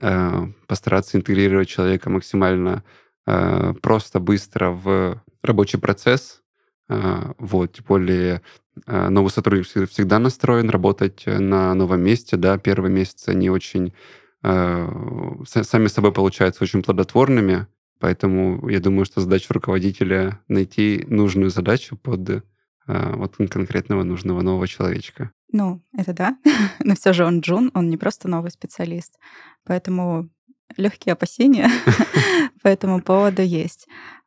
э, 0.00 0.46
постараться 0.66 1.16
интегрировать 1.16 1.68
человека 1.68 2.10
максимально 2.10 2.82
э, 3.26 3.74
просто, 3.80 4.20
быстро 4.20 4.70
в 4.70 5.22
рабочий 5.42 5.78
процесс. 5.78 6.40
Вот, 6.86 7.72
тем 7.72 7.84
более 7.88 8.42
новый 8.86 9.30
сотрудник 9.30 9.66
всегда- 9.90 10.18
настроен 10.18 10.68
работать 10.68 11.22
на 11.26 11.72
новом 11.74 12.02
месте, 12.02 12.36
да, 12.36 12.58
первые 12.58 12.92
месяцы 12.92 13.30
они 13.30 13.48
очень 13.48 13.94
са- 14.42 15.64
сами 15.64 15.86
собой 15.86 16.12
получаются 16.12 16.62
очень 16.62 16.82
плодотворными, 16.82 17.66
поэтому 18.00 18.68
я 18.68 18.80
думаю, 18.80 19.06
что 19.06 19.22
задача 19.22 19.54
руководителя 19.54 20.40
найти 20.48 21.06
нужную 21.08 21.48
задачу 21.48 21.96
под 21.96 22.44
вот 22.86 23.36
кон- 23.36 23.48
конкретного 23.48 24.02
нужного 24.02 24.42
нового 24.42 24.66
человечка. 24.66 25.30
Ну, 25.52 25.82
это 25.96 26.12
да. 26.12 26.36
Но 26.80 26.94
все 26.94 27.12
же 27.12 27.24
он 27.24 27.40
джун, 27.40 27.70
он 27.74 27.88
не 27.88 27.96
просто 27.96 28.28
новый 28.28 28.50
специалист. 28.50 29.18
Поэтому 29.64 30.28
легкие 30.76 31.12
опасения 31.12 31.70
по 32.62 32.68
этому 32.68 33.00
поводу 33.00 33.42
есть. 33.42 33.86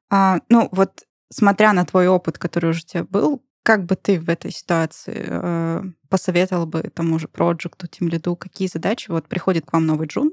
А, 0.10 0.40
ну, 0.50 0.70
вот 0.72 1.04
смотря 1.30 1.74
на 1.74 1.86
твой 1.86 2.08
опыт, 2.08 2.38
который 2.38 2.72
уже 2.72 2.80
у 2.80 2.88
тебя 2.88 3.04
был, 3.04 3.44
как 3.64 3.86
бы 3.86 3.96
ты 3.96 4.20
в 4.20 4.30
этой 4.30 4.52
ситуации 4.52 5.26
э, 5.28 5.82
посоветовал 6.10 6.66
бы 6.66 6.84
тому 6.84 7.20
же 7.20 7.28
проекту, 7.28 7.88
тем 7.88 8.08
лиду, 8.08 8.38
какие 8.38 8.70
задачи, 8.70 9.12
вот 9.12 9.28
приходит 9.28 9.66
к 9.66 9.74
вам 9.74 9.86
новый 9.86 10.08
джун, 10.08 10.32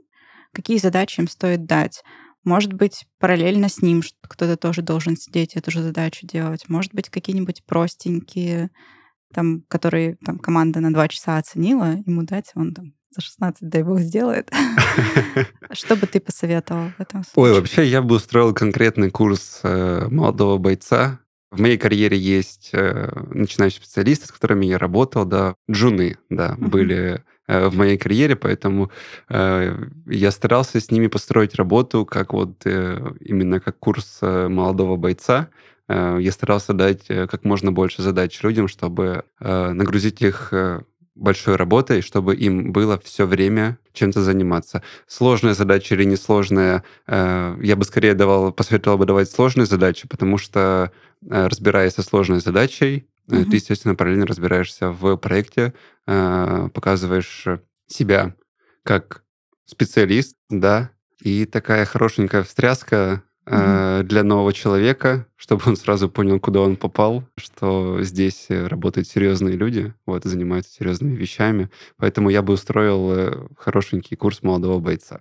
какие 0.53 0.79
задачи 0.79 1.21
им 1.21 1.27
стоит 1.27 1.67
дать? 1.67 2.05
Может 2.45 2.73
быть, 2.75 3.07
параллельно 3.19 3.69
с 3.69 3.81
ним 3.83 4.03
что- 4.03 4.17
кто-то 4.23 4.57
тоже 4.57 4.83
должен 4.83 5.17
сидеть 5.17 5.55
эту 5.57 5.71
же 5.71 5.83
задачу 5.83 6.27
делать. 6.27 6.69
Может 6.69 6.95
быть, 6.95 7.09
какие-нибудь 7.09 7.65
простенькие, 7.65 8.71
там, 9.33 9.63
которые 9.69 10.17
там, 10.25 10.39
команда 10.39 10.81
на 10.81 10.93
два 10.93 11.09
часа 11.09 11.39
оценила, 11.39 11.97
ему 12.07 12.23
дать, 12.23 12.51
он 12.55 12.75
там 12.75 12.93
за 13.11 13.21
16, 13.23 13.69
дай 13.69 13.83
бог, 13.83 14.01
сделает. 14.01 14.51
Что 15.73 15.97
бы 15.97 16.07
ты 16.07 16.21
посоветовал 16.21 16.91
в 16.97 17.01
этом 17.01 17.21
Ой, 17.21 17.25
случае? 17.25 17.55
вообще 17.55 17.87
я 17.87 18.03
бы 18.03 18.17
устроил 18.17 18.53
конкретный 18.55 19.11
курс 19.11 19.61
э, 19.63 20.07
молодого 20.11 20.59
бойца. 20.59 21.21
В 21.51 21.61
моей 21.61 21.79
карьере 21.79 22.19
есть 22.19 22.71
э, 22.73 23.11
начинающие 23.31 23.81
специалисты, 23.81 24.27
с 24.27 24.33
которыми 24.33 24.67
я 24.67 24.79
работал, 24.79 25.25
да, 25.25 25.55
джуны, 25.71 26.17
да, 26.29 26.57
были 26.59 27.23
в 27.47 27.77
моей 27.77 27.99
карьере, 27.99 28.37
поэтому 28.37 28.91
э, 29.29 29.77
я 30.07 30.31
старался 30.31 30.81
с 30.81 30.91
ними 30.91 31.09
построить 31.09 31.55
работу 31.55 32.07
как 32.07 32.33
вот 32.33 32.63
э, 32.65 33.15
именно 33.21 33.61
как 33.61 33.79
курс 33.79 34.19
э, 34.23 34.49
молодого 34.49 34.97
бойца. 34.97 35.49
Э, 35.89 36.19
я 36.21 36.33
старался 36.33 36.73
дать 36.73 37.05
э, 37.09 37.27
как 37.27 37.45
можно 37.45 37.73
больше 37.73 38.03
задач 38.03 38.43
людям, 38.43 38.69
чтобы 38.69 39.25
э, 39.41 39.73
нагрузить 39.73 40.23
их 40.23 40.49
э, 40.53 40.83
большой 41.15 41.57
работой, 41.57 42.01
чтобы 42.01 42.35
им 42.35 42.73
было 42.73 42.99
все 42.99 43.27
время 43.27 43.79
чем-то 43.93 44.23
заниматься. 44.23 44.83
Сложная 45.07 45.55
задача 45.55 45.95
или 45.95 46.05
несложная, 46.05 46.83
э, 47.07 47.57
я 47.63 47.77
бы 47.77 47.85
скорее 47.85 48.15
давал, 48.15 48.53
посоветовал 48.53 48.99
бы 48.99 49.07
давать 49.07 49.31
сложные 49.31 49.67
задачи, 49.67 50.09
потому 50.09 50.39
что, 50.39 50.93
э, 51.23 51.47
разбираясь 51.47 51.95
со 51.95 52.03
сложной 52.03 52.41
задачей, 52.41 53.07
э, 53.31 53.37
Мгм. 53.37 53.51
ты, 53.51 53.57
естественно, 53.57 53.95
параллельно 53.95 54.27
разбираешься 54.27 54.91
в 54.91 55.17
проекте, 55.17 55.75
э, 56.07 56.69
показываешь 56.73 57.47
себя 57.87 58.35
как 58.83 59.25
специалист, 59.67 60.37
да, 60.51 60.91
и 61.21 61.47
такая 61.47 61.85
хорошенькая 61.87 62.43
встряска 62.43 63.23
э, 63.47 64.03
для 64.05 64.23
нового 64.25 64.53
человека, 64.53 65.27
чтобы 65.37 65.63
он 65.67 65.77
сразу 65.77 66.09
понял, 66.09 66.41
куда 66.41 66.61
он 66.61 66.77
попал, 66.77 67.25
что 67.37 68.03
здесь 68.03 68.47
э, 68.49 68.67
работают 68.67 69.09
серьезные 69.09 69.57
люди, 69.57 69.93
вот, 70.07 70.25
занимаются 70.25 70.73
серьезными 70.73 71.17
вещами. 71.17 71.71
Поэтому 71.97 72.31
я 72.31 72.43
бы 72.43 72.55
устроил 72.55 73.13
э, 73.13 73.47
хорошенький 73.59 74.17
курс 74.17 74.43
молодого 74.43 74.79
бойца. 74.81 75.21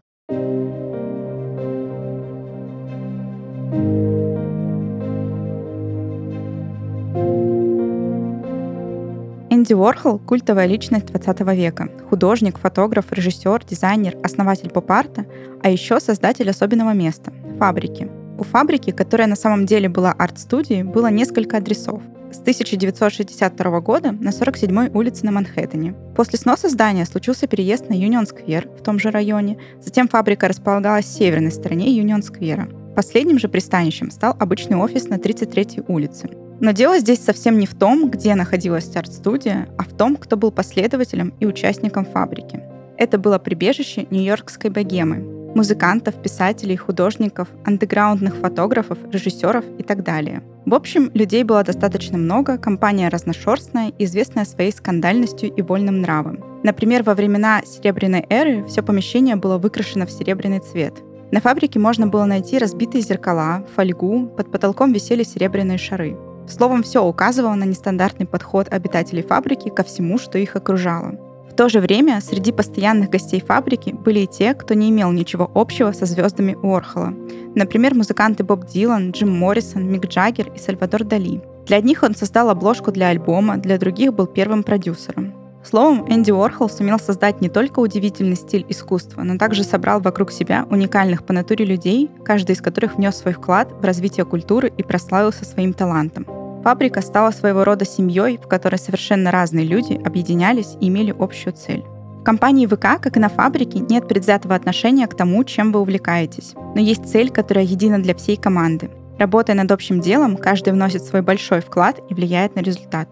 Энди 9.63 9.73
Уорхол— 9.73 10.19
культовая 10.27 10.65
личность 10.65 11.05
20 11.05 11.53
века. 11.55 11.87
Художник, 12.09 12.59
фотограф, 12.59 13.05
режиссер, 13.13 13.63
дизайнер, 13.63 14.17
основатель 14.21 14.69
поп-арта, 14.69 15.25
а 15.61 15.69
еще 15.69 16.01
создатель 16.01 16.49
особенного 16.49 16.93
места— 16.93 17.31
фабрики. 17.59 18.11
У 18.37 18.43
фабрики, 18.43 18.91
которая 18.91 19.25
на 19.27 19.37
самом 19.37 19.65
деле 19.65 19.87
была 19.87 20.11
арт-студией, 20.11 20.83
было 20.83 21.07
несколько 21.07 21.55
адресов. 21.55 22.01
С 22.29 22.39
1962 22.39 23.79
года 23.79 24.11
на 24.11 24.31
47-й 24.31 24.89
улице 24.93 25.25
на 25.25 25.31
Манхэттене. 25.31 25.95
После 26.13 26.37
сноса 26.37 26.67
здания 26.67 27.05
случился 27.05 27.47
переезд 27.47 27.87
на 27.87 27.93
Юнион-сквер 27.93 28.67
в 28.67 28.83
том 28.83 28.99
же 28.99 29.11
районе. 29.11 29.57
Затем 29.81 30.09
фабрика 30.09 30.49
располагалась 30.49 31.05
в 31.05 31.17
северной 31.17 31.53
стороне 31.53 31.89
Юнион-сквера. 31.95 32.67
Последним 32.97 33.39
же 33.39 33.47
пристанищем 33.47 34.11
стал 34.11 34.35
обычный 34.37 34.75
офис 34.75 35.07
на 35.07 35.15
33-й 35.15 35.85
улице. 35.87 36.27
Но 36.63 36.71
дело 36.71 36.97
здесь 36.97 37.19
совсем 37.19 37.59
не 37.59 37.65
в 37.65 37.75
том, 37.75 38.09
где 38.09 38.35
находилась 38.35 38.95
арт-студия, 38.95 39.67
а 39.77 39.83
в 39.83 39.89
том, 39.89 40.15
кто 40.15 40.37
был 40.37 40.49
последователем 40.49 41.33
и 41.41 41.45
участником 41.45 42.05
фабрики. 42.05 42.61
Это 42.97 43.17
было 43.17 43.37
прибежище 43.37 44.07
нью-йоркской 44.09 44.69
богемы, 44.69 45.17
музыкантов, 45.55 46.15
писателей, 46.21 46.77
художников, 46.77 47.49
андеграундных 47.65 48.37
фотографов, 48.37 48.97
режиссеров 49.11 49.65
и 49.77 49.83
так 49.83 50.03
далее. 50.03 50.41
В 50.65 50.73
общем, 50.73 51.11
людей 51.13 51.43
было 51.43 51.65
достаточно 51.65 52.17
много, 52.17 52.57
компания 52.57 53.09
разношерстная, 53.09 53.91
известная 53.99 54.45
своей 54.45 54.71
скандальностью 54.71 55.53
и 55.53 55.61
вольным 55.61 55.99
нравом. 55.99 56.61
Например, 56.63 57.03
во 57.03 57.13
времена 57.13 57.61
Серебряной 57.65 58.25
эры 58.29 58.63
все 58.69 58.81
помещение 58.81 59.35
было 59.35 59.57
выкрашено 59.57 60.05
в 60.05 60.11
серебряный 60.11 60.59
цвет. 60.59 60.93
На 61.29 61.41
фабрике 61.41 61.77
можно 61.77 62.07
было 62.07 62.23
найти 62.23 62.57
разбитые 62.57 63.01
зеркала, 63.01 63.67
фольгу, 63.75 64.27
под 64.27 64.49
потолком 64.49 64.93
висели 64.93 65.23
серебряные 65.23 65.77
шары. 65.77 66.15
Словом, 66.47 66.83
все 66.83 67.03
указывало 67.03 67.55
на 67.55 67.63
нестандартный 67.63 68.25
подход 68.25 68.67
обитателей 68.71 69.23
фабрики 69.23 69.69
ко 69.69 69.83
всему, 69.83 70.17
что 70.17 70.37
их 70.37 70.55
окружало. 70.55 71.15
В 71.49 71.55
то 71.55 71.69
же 71.69 71.79
время 71.79 72.19
среди 72.19 72.51
постоянных 72.51 73.11
гостей 73.11 73.39
фабрики 73.39 73.91
были 73.91 74.21
и 74.21 74.27
те, 74.27 74.55
кто 74.55 74.73
не 74.73 74.89
имел 74.89 75.11
ничего 75.11 75.51
общего 75.53 75.91
со 75.91 76.05
звездами 76.05 76.55
Уорхола. 76.55 77.13
Например, 77.53 77.93
музыканты 77.93 78.43
Боб 78.43 78.65
Дилан, 78.65 79.11
Джим 79.11 79.29
Моррисон, 79.37 79.85
Мик 79.87 80.07
Джаггер 80.07 80.51
и 80.55 80.57
Сальвадор 80.57 81.03
Дали. 81.03 81.41
Для 81.67 81.77
одних 81.77 82.01
он 82.01 82.15
создал 82.15 82.49
обложку 82.49 82.91
для 82.91 83.09
альбома, 83.09 83.57
для 83.57 83.77
других 83.77 84.13
был 84.13 84.25
первым 84.25 84.63
продюсером. 84.63 85.42
Словом, 85.63 86.05
Энди 86.09 86.31
Уорхол 86.31 86.69
сумел 86.69 86.99
создать 86.99 87.39
не 87.39 87.49
только 87.49 87.79
удивительный 87.79 88.35
стиль 88.35 88.65
искусства, 88.67 89.23
но 89.23 89.37
также 89.37 89.63
собрал 89.63 90.01
вокруг 90.01 90.31
себя 90.31 90.65
уникальных 90.69 91.25
по 91.25 91.31
натуре 91.31 91.63
людей, 91.63 92.11
каждый 92.25 92.51
из 92.51 92.61
которых 92.61 92.95
внес 92.95 93.15
свой 93.15 93.33
вклад 93.33 93.71
в 93.71 93.83
развитие 93.83 94.25
культуры 94.25 94.71
и 94.77 94.83
прославился 94.83 95.45
своим 95.45 95.73
талантом. 95.73 96.25
Фабрика 96.63 97.01
стала 97.01 97.31
своего 97.31 97.63
рода 97.63 97.85
семьей, 97.85 98.37
в 98.37 98.47
которой 98.47 98.77
совершенно 98.77 99.31
разные 99.31 99.65
люди 99.65 99.99
объединялись 100.03 100.75
и 100.79 100.87
имели 100.87 101.15
общую 101.17 101.53
цель. 101.53 101.83
В 102.19 102.23
компании 102.23 102.67
ВК, 102.67 103.01
как 103.01 103.17
и 103.17 103.19
на 103.19 103.27
фабрике, 103.27 103.79
нет 103.79 104.07
предвзятого 104.07 104.55
отношения 104.55 105.07
к 105.07 105.15
тому, 105.15 105.43
чем 105.43 105.73
вы 105.73 105.81
увлекаетесь. 105.81 106.53
Но 106.73 106.79
есть 106.79 107.05
цель, 107.05 107.29
которая 107.29 107.65
едина 107.65 108.01
для 108.01 108.15
всей 108.15 108.37
команды. 108.37 108.91
Работая 109.19 109.55
над 109.55 109.71
общим 109.71 109.99
делом, 109.99 110.37
каждый 110.37 110.71
вносит 110.71 111.03
свой 111.03 111.21
большой 111.21 111.59
вклад 111.59 111.99
и 112.09 112.13
влияет 112.13 112.55
на 112.55 112.61
результат. 112.61 113.09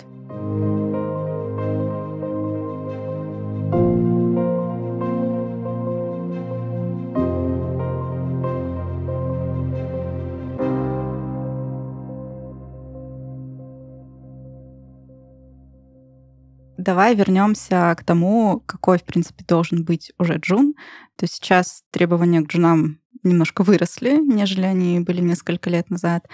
Давай 16.82 17.16
вернемся 17.16 17.96
к 17.96 18.04
тому, 18.04 18.64
какой, 18.66 18.98
в 18.98 19.04
принципе, 19.04 19.46
должен 19.48 19.86
быть 19.86 20.12
уже 20.18 20.38
джун. 20.38 20.74
То 21.16 21.26
есть 21.26 21.36
сейчас 21.36 21.84
требования 21.92 22.42
к 22.42 22.48
джунам 22.48 23.00
немножко 23.22 23.62
выросли, 23.62 24.18
нежели 24.18 24.64
они 24.64 25.00
были 25.00 25.22
несколько 25.22 25.70
лет 25.70 25.92
назад. 25.92 26.28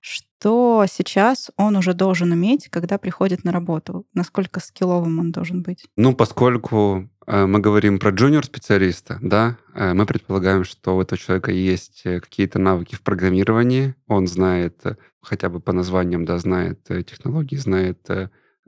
Что 0.00 0.84
сейчас 0.90 1.52
он 1.56 1.76
уже 1.76 1.94
должен 1.94 2.32
уметь, 2.32 2.68
когда 2.68 2.98
приходит 2.98 3.44
на 3.44 3.52
работу? 3.52 4.04
Насколько 4.12 4.58
скилловым 4.58 5.20
он 5.20 5.30
должен 5.30 5.62
быть? 5.62 5.86
Ну, 5.96 6.16
поскольку 6.16 7.08
э, 7.28 7.46
мы 7.46 7.60
говорим 7.60 8.00
про 8.00 8.10
джуниор-специалиста, 8.10 9.20
да, 9.22 9.56
э, 9.72 9.94
мы 9.94 10.04
предполагаем, 10.04 10.64
что 10.64 10.96
у 10.96 11.00
этого 11.00 11.16
человека 11.16 11.52
есть 11.52 12.02
э, 12.04 12.18
какие-то 12.18 12.58
навыки 12.58 12.96
в 12.96 13.02
программировании, 13.02 13.94
он 14.08 14.26
знает 14.26 14.82
хотя 15.20 15.48
бы 15.48 15.60
по 15.60 15.72
названиям, 15.72 16.24
да, 16.24 16.38
знает 16.38 16.82
технологии, 17.06 17.54
знает 17.54 18.08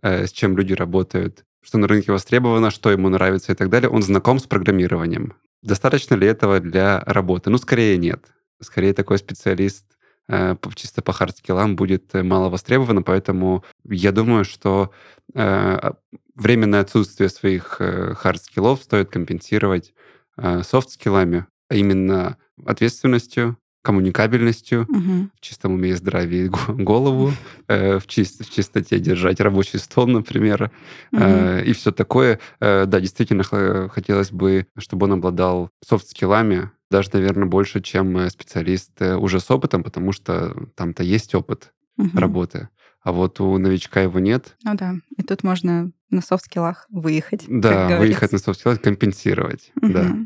с 0.05 0.31
чем 0.31 0.57
люди 0.57 0.75
работают, 0.75 1.45
что 1.63 1.79
на 1.79 1.89
рынке 1.89 2.13
востребовано, 2.13 2.71
что 2.71 2.91
ему 2.91 3.09
нравится 3.09 3.53
и 3.53 3.55
так 3.55 3.71
далее, 3.71 3.89
он 3.89 4.03
знаком 4.03 4.39
с 4.39 4.45
программированием. 4.45 5.33
Достаточно 5.63 6.15
ли 6.15 6.27
этого 6.27 6.61
для 6.61 7.01
работы? 7.07 7.49
Ну, 7.49 7.57
скорее 7.57 7.97
нет. 7.97 8.27
Скорее 8.61 8.93
такой 8.93 9.17
специалист 9.19 9.87
э, 10.29 10.57
чисто 10.75 11.01
по 11.01 11.13
хардскиллам 11.13 11.75
будет 11.75 12.15
э, 12.15 12.23
мало 12.23 12.51
востребован, 12.51 13.03
поэтому 13.03 13.65
я 13.89 14.13
думаю, 14.13 14.45
что 14.45 14.93
временное 15.33 16.81
отсутствие 16.81 17.31
своих 17.31 17.81
хардскиллов 18.19 18.83
стоит 18.83 19.09
компенсировать 19.09 19.95
софт-скиллами, 20.37 21.47
а 21.69 21.75
именно 21.75 22.37
ответственностью, 22.67 23.57
коммуникабельностью, 23.85 24.87
угу. 24.89 25.29
в 25.37 25.41
чистом 25.41 25.75
уме 25.75 25.95
здравии 25.95 26.51
голову, 26.69 27.33
э, 27.69 27.99
в, 27.99 28.07
чист, 28.07 28.45
в 28.45 28.53
чистоте 28.53 28.99
держать 28.99 29.41
рабочий 29.41 29.79
стол, 29.79 30.07
например, 30.07 30.71
угу. 31.13 31.23
э, 31.23 31.65
и 31.67 31.73
все 31.75 31.93
такое. 31.93 32.41
Э, 32.61 32.87
да, 32.87 32.99
действительно 32.99 33.45
хотелось 33.45 34.33
бы, 34.33 34.67
чтобы 34.79 35.05
он 35.05 35.13
обладал 35.13 35.71
софт-скиллами, 35.87 36.71
даже, 36.91 37.11
наверное, 37.13 37.47
больше, 37.47 37.83
чем 37.83 38.17
э, 38.17 38.31
специалист 38.31 38.91
э, 39.01 39.17
уже 39.17 39.39
с 39.39 39.51
опытом, 39.51 39.83
потому 39.85 40.13
что 40.13 40.55
там-то 40.77 41.03
есть 41.03 41.35
опыт 41.35 41.75
угу. 41.99 42.09
работы. 42.15 42.71
А 43.03 43.13
вот 43.13 43.39
у 43.41 43.59
новичка 43.59 44.01
его 44.01 44.19
нет. 44.19 44.57
Ну 44.65 44.75
да, 44.75 44.95
и 45.19 45.23
тут 45.23 45.45
можно 45.45 45.93
на 46.09 46.23
софт-скиллах 46.23 46.87
выехать. 46.89 47.45
Да, 47.49 47.99
выехать 47.99 48.33
на 48.33 48.39
софт-скиллах, 48.39 48.81
компенсировать, 48.81 49.73
угу. 49.77 49.93
да. 49.93 50.17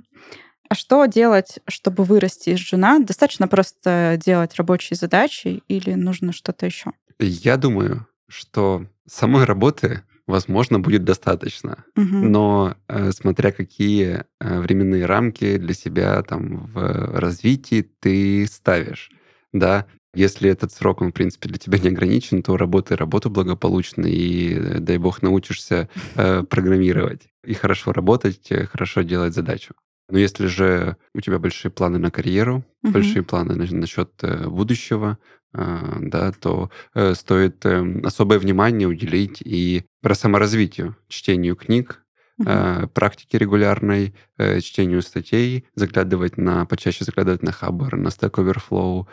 А 0.68 0.74
что 0.74 1.06
делать, 1.06 1.58
чтобы 1.66 2.04
вырасти 2.04 2.50
из 2.50 2.58
жена? 2.58 2.98
Достаточно 2.98 3.48
просто 3.48 4.18
делать 4.22 4.54
рабочие 4.56 4.96
задачи 4.96 5.62
или 5.68 5.94
нужно 5.94 6.32
что-то 6.32 6.66
еще? 6.66 6.92
Я 7.18 7.56
думаю, 7.56 8.06
что 8.28 8.86
самой 9.06 9.44
работы, 9.44 10.02
возможно, 10.26 10.78
будет 10.78 11.04
достаточно. 11.04 11.84
Угу. 11.96 12.04
Но 12.04 12.76
э, 12.88 13.12
смотря 13.12 13.50
какие 13.50 14.24
э, 14.40 14.60
временные 14.60 15.06
рамки 15.06 15.56
для 15.56 15.74
себя 15.74 16.22
там 16.22 16.66
в 16.66 17.18
развитии 17.18 17.88
ты 18.00 18.46
ставишь, 18.46 19.10
да, 19.52 19.86
если 20.14 20.50
этот 20.50 20.72
срок, 20.72 21.00
он, 21.00 21.10
в 21.10 21.14
принципе, 21.14 21.48
для 21.48 21.58
тебя 21.58 21.78
не 21.78 21.88
ограничен, 21.88 22.42
то 22.42 22.56
работай 22.56 22.96
работу 22.96 23.30
благополучно, 23.30 24.06
и, 24.06 24.54
э, 24.54 24.78
дай 24.80 24.98
бог, 24.98 25.22
научишься 25.22 25.88
э, 26.16 26.42
программировать 26.42 27.28
и 27.44 27.54
хорошо 27.54 27.92
работать, 27.92 28.50
э, 28.50 28.66
хорошо 28.66 29.02
делать 29.02 29.34
задачу. 29.34 29.74
Но 30.08 30.18
если 30.18 30.46
же 30.46 30.96
у 31.14 31.20
тебя 31.20 31.38
большие 31.38 31.70
планы 31.70 31.98
на 31.98 32.10
карьеру, 32.10 32.64
угу. 32.82 32.92
большие 32.92 33.22
планы 33.22 33.54
на, 33.54 33.66
насчет 33.76 34.10
э, 34.22 34.48
будущего, 34.48 35.18
э, 35.52 35.96
да, 36.00 36.32
то 36.32 36.70
э, 36.94 37.14
стоит 37.14 37.64
э, 37.66 38.00
особое 38.04 38.38
внимание 38.38 38.88
уделить 38.88 39.42
и 39.42 39.84
про 40.00 40.14
саморазвитие, 40.14 40.96
чтению 41.08 41.56
книг. 41.56 42.04
Э, 42.44 42.86
практике 42.92 43.38
регулярной, 43.38 44.14
э, 44.36 44.60
чтению 44.60 45.02
статей, 45.02 45.64
заглядывать 45.74 46.36
на, 46.36 46.66
почаще 46.66 47.04
заглядывать 47.04 47.42
на 47.42 47.52
Хабар, 47.52 47.96
на 47.96 48.08
Stack 48.08 48.32
Overflow, 48.32 49.06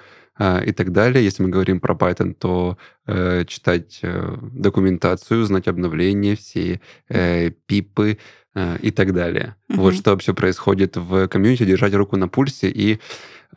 и 0.66 0.74
так 0.74 0.92
далее. 0.92 1.24
Если 1.24 1.44
мы 1.44 1.48
говорим 1.48 1.80
про 1.80 1.96
Python, 1.96 2.34
то 2.34 2.78
э, 3.08 3.46
читать 3.46 4.00
э, 4.02 4.36
документацию, 4.52 5.46
знать 5.46 5.70
обновления, 5.70 6.36
все 6.36 6.82
э, 7.08 7.52
пипы, 7.52 8.18
Э, 8.56 8.78
и 8.82 8.90
так 8.92 9.14
далее. 9.14 9.56
Угу. 9.70 9.82
Вот 9.82 9.96
что 9.96 10.12
вообще 10.12 10.34
происходит 10.34 10.96
в 10.96 11.28
комьюнити, 11.28 11.66
держать 11.66 11.94
руку 11.94 12.16
на 12.16 12.30
пульсе. 12.30 12.70
И 12.70 13.00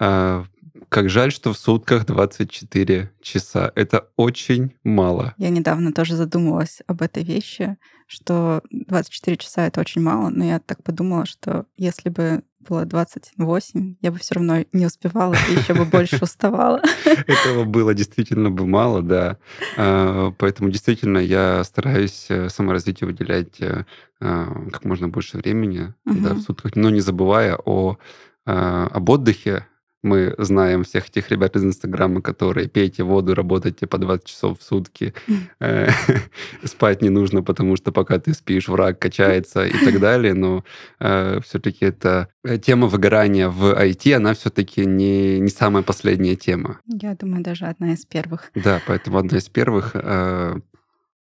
э, 0.01 0.45
как 0.89 1.09
жаль, 1.09 1.31
что 1.31 1.53
в 1.53 1.57
сутках 1.59 2.05
24 2.05 3.11
часа. 3.23 3.71
Это 3.77 4.09
очень 4.17 4.75
мало. 4.83 5.35
Я 5.39 5.51
недавно 5.51 5.93
тоже 5.93 6.17
задумалась 6.17 6.83
об 6.89 7.03
этой 7.03 7.23
вещи, 7.23 7.77
что 8.09 8.63
24 8.71 9.37
часа 9.37 9.67
это 9.67 9.81
очень 9.81 10.01
мало, 10.03 10.31
но 10.31 10.43
я 10.43 10.59
так 10.59 10.83
подумала, 10.83 11.27
что 11.27 11.67
если 11.77 12.09
бы 12.09 12.43
было 12.59 12.85
28, 12.85 13.97
я 14.01 14.11
бы 14.11 14.19
все 14.19 14.35
равно 14.35 14.65
не 14.73 14.87
успевала 14.87 15.35
и 15.49 15.53
еще 15.53 15.75
бы 15.75 15.85
больше 15.85 16.19
уставала. 16.23 16.83
Этого 17.05 17.65
было 17.65 17.95
действительно 17.95 18.51
бы 18.51 18.67
мало, 18.67 19.03
да. 19.03 19.37
А, 19.77 20.33
поэтому 20.39 20.71
действительно 20.71 21.19
я 21.19 21.63
стараюсь 21.65 22.27
э, 22.31 22.49
саморазвитию 22.49 23.11
выделять 23.11 23.61
э, 23.61 23.85
а, 24.21 24.69
как 24.73 24.85
можно 24.85 25.09
больше 25.09 25.37
времени 25.37 25.95
да, 26.05 26.35
в 26.35 26.41
сутках, 26.41 26.77
но 26.77 26.91
не 26.91 27.01
забывая 27.01 27.57
о, 27.57 27.99
а, 28.47 28.87
об 28.87 29.09
отдыхе, 29.11 29.67
мы 30.03 30.35
знаем 30.39 30.85
всех 30.85 31.09
этих 31.09 31.31
ребят 31.31 31.57
из 31.57 31.65
Инстаграма, 31.65 32.23
которые 32.23 32.69
пейте 32.69 33.03
воду, 33.03 33.35
работайте 33.35 33.87
по 33.87 33.99
20 33.99 34.25
часов 34.27 34.61
в 34.61 34.63
сутки. 34.63 35.15
Э, 35.61 35.89
спать 36.65 37.03
не 37.03 37.09
нужно, 37.11 37.43
потому 37.43 37.77
что 37.77 37.91
пока 37.91 38.19
ты 38.19 38.33
спишь, 38.33 38.69
враг 38.69 38.99
качается 38.99 39.67
и 39.67 39.85
так 39.85 39.99
далее. 40.01 40.35
Но 40.35 40.65
э, 41.01 41.41
все-таки 41.41 41.85
это 41.85 42.29
э, 42.45 42.59
тема 42.59 42.87
выгорания 42.87 43.49
в 43.49 43.75
IT, 43.75 44.15
она 44.15 44.35
все-таки 44.35 44.87
не, 44.87 45.41
не 45.41 45.49
самая 45.49 45.83
последняя 45.83 46.37
тема. 46.37 46.81
Я 46.87 47.15
думаю, 47.15 47.43
даже 47.43 47.67
одна 47.67 47.93
из 47.93 48.05
первых. 48.05 48.53
Да, 48.55 48.81
поэтому 48.87 49.19
одна 49.19 49.39
из 49.39 49.49
первых. 49.49 49.97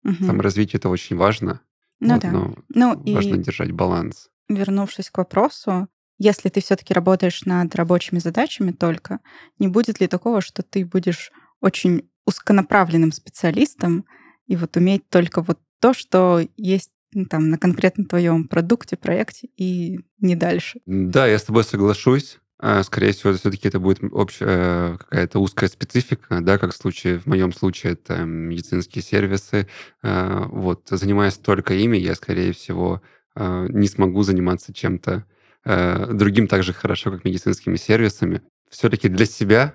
Саморазвитие 0.04 0.80
это 0.80 0.90
очень 0.90 1.16
важно. 1.16 1.62
Ну 2.00 2.20
да. 2.20 2.32
Ну, 2.70 3.04
важно 3.14 3.38
держать 3.38 3.72
баланс. 3.72 4.30
Вернувшись 4.50 5.10
к 5.10 5.18
вопросу, 5.18 5.88
если 6.18 6.50
ты 6.50 6.62
все-таки 6.62 6.94
работаешь 6.94 7.44
над 7.46 7.76
рабочими 7.76 8.20
задачами 8.20 8.72
только, 8.72 9.20
не 9.60 9.68
будет 9.68 10.00
ли 10.00 10.08
такого, 10.08 10.42
что 10.42 10.64
ты 10.64 10.86
будешь 10.86 11.32
очень 11.62 12.10
узконаправленным 12.26 13.12
специалистом 13.12 14.06
и 14.48 14.56
вот 14.56 14.78
уметь 14.78 15.10
только 15.10 15.42
вот 15.42 15.60
то, 15.80 15.94
что 15.94 16.42
есть 16.58 16.92
ну, 17.14 17.26
там 17.26 17.50
на 17.50 17.58
конкретно 17.58 18.06
твоем 18.06 18.48
продукте, 18.48 18.98
проекте 18.98 19.48
и 19.58 20.00
не 20.20 20.36
дальше. 20.36 20.80
Да, 20.86 21.28
я 21.28 21.40
с 21.40 21.44
тобой 21.44 21.64
соглашусь. 21.64 22.40
А, 22.58 22.84
скорее 22.84 23.12
всего, 23.12 23.34
все-таки 23.34 23.68
это 23.68 23.80
будет 23.80 24.00
общая 24.12 24.46
э, 24.48 24.98
какая-то 24.98 25.40
узкая 25.40 25.70
специфика, 25.70 26.40
да, 26.42 26.58
как 26.58 26.74
в 26.74 26.78
случае, 26.78 27.20
в 27.20 27.26
моем 27.26 27.52
случае 27.52 27.94
это 27.94 28.24
медицинские 28.24 29.04
сервисы. 29.04 29.68
А, 30.02 30.48
вот, 30.48 30.88
занимаясь 30.90 31.38
только 31.38 31.74
ими, 31.74 31.98
я, 31.98 32.16
скорее 32.16 32.54
всего, 32.54 33.02
а, 33.36 33.68
не 33.68 33.88
смогу 33.88 34.24
заниматься 34.24 34.74
чем-то 34.74 35.26
Э, 35.66 36.14
другим 36.14 36.48
так 36.48 36.64
же 36.64 36.74
хорошо, 36.74 37.12
как 37.12 37.26
медицинскими 37.26 37.76
сервисами. 37.76 38.42
Все-таки 38.70 39.10
для 39.10 39.26
себя 39.26 39.74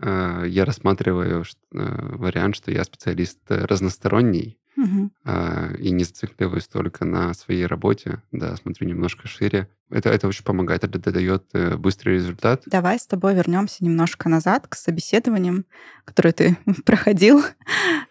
э, 0.00 0.44
я 0.46 0.64
рассматриваю 0.64 1.42
э, 1.42 1.44
вариант, 1.72 2.56
что 2.56 2.70
я 2.70 2.84
специалист 2.84 3.40
разносторонний, 3.48 4.58
Мгм. 4.76 5.12
а, 5.24 5.72
и 5.78 5.90
не 5.90 6.04
зацикливаюсь 6.04 6.66
только 6.66 7.04
на 7.04 7.34
своей 7.34 7.66
работе, 7.66 8.22
да, 8.32 8.56
смотрю 8.56 8.88
немножко 8.88 9.28
шире. 9.28 9.68
Это, 9.90 10.08
это 10.08 10.26
очень 10.26 10.44
помогает, 10.44 10.84
это 10.84 11.12
дает 11.12 11.44
э, 11.52 11.76
быстрый 11.76 12.14
результат. 12.14 12.62
Давай 12.66 12.98
с 12.98 13.06
тобой 13.06 13.34
вернемся 13.34 13.84
немножко 13.84 14.30
назад 14.30 14.66
к 14.66 14.74
собеседованиям, 14.74 15.66
которые 16.06 16.32
ты 16.32 16.56
проходил. 16.86 17.44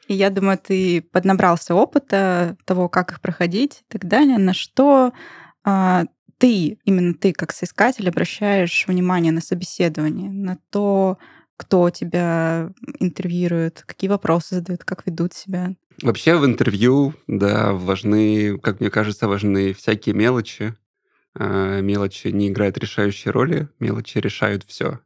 И 0.07 0.13
я 0.13 0.29
думаю, 0.29 0.59
ты 0.59 1.01
поднабрался 1.01 1.73
опыта 1.73 2.55
того, 2.65 2.89
как 2.89 3.13
их 3.13 3.21
проходить 3.21 3.83
и 3.89 3.91
так 3.91 4.05
далее. 4.05 4.37
На 4.37 4.53
что 4.53 5.13
а, 5.63 6.05
ты, 6.41 6.79
именно 6.85 7.13
ты 7.13 7.33
как 7.33 7.53
соискатель, 7.53 8.09
обращаешь 8.09 8.85
внимание 8.87 9.31
на 9.31 9.41
собеседование, 9.41 10.31
на 10.31 10.57
то, 10.71 11.19
кто 11.55 11.91
тебя 11.91 12.73
интервьюирует, 12.99 13.83
какие 13.85 14.09
вопросы 14.09 14.55
задают, 14.55 14.83
как 14.83 15.05
ведут 15.05 15.33
себя. 15.33 15.75
Вообще 16.01 16.35
в 16.37 16.45
интервью, 16.45 17.13
да, 17.27 17.73
важны, 17.73 18.57
как 18.57 18.79
мне 18.79 18.89
кажется, 18.89 19.27
важны 19.27 19.73
всякие 19.73 20.15
мелочи. 20.15 20.73
А, 21.35 21.79
мелочи 21.79 22.29
не 22.29 22.49
играют 22.49 22.75
решающей 22.79 23.29
роли, 23.29 23.69
мелочи 23.77 24.17
решают 24.17 24.63
все. 24.67 24.99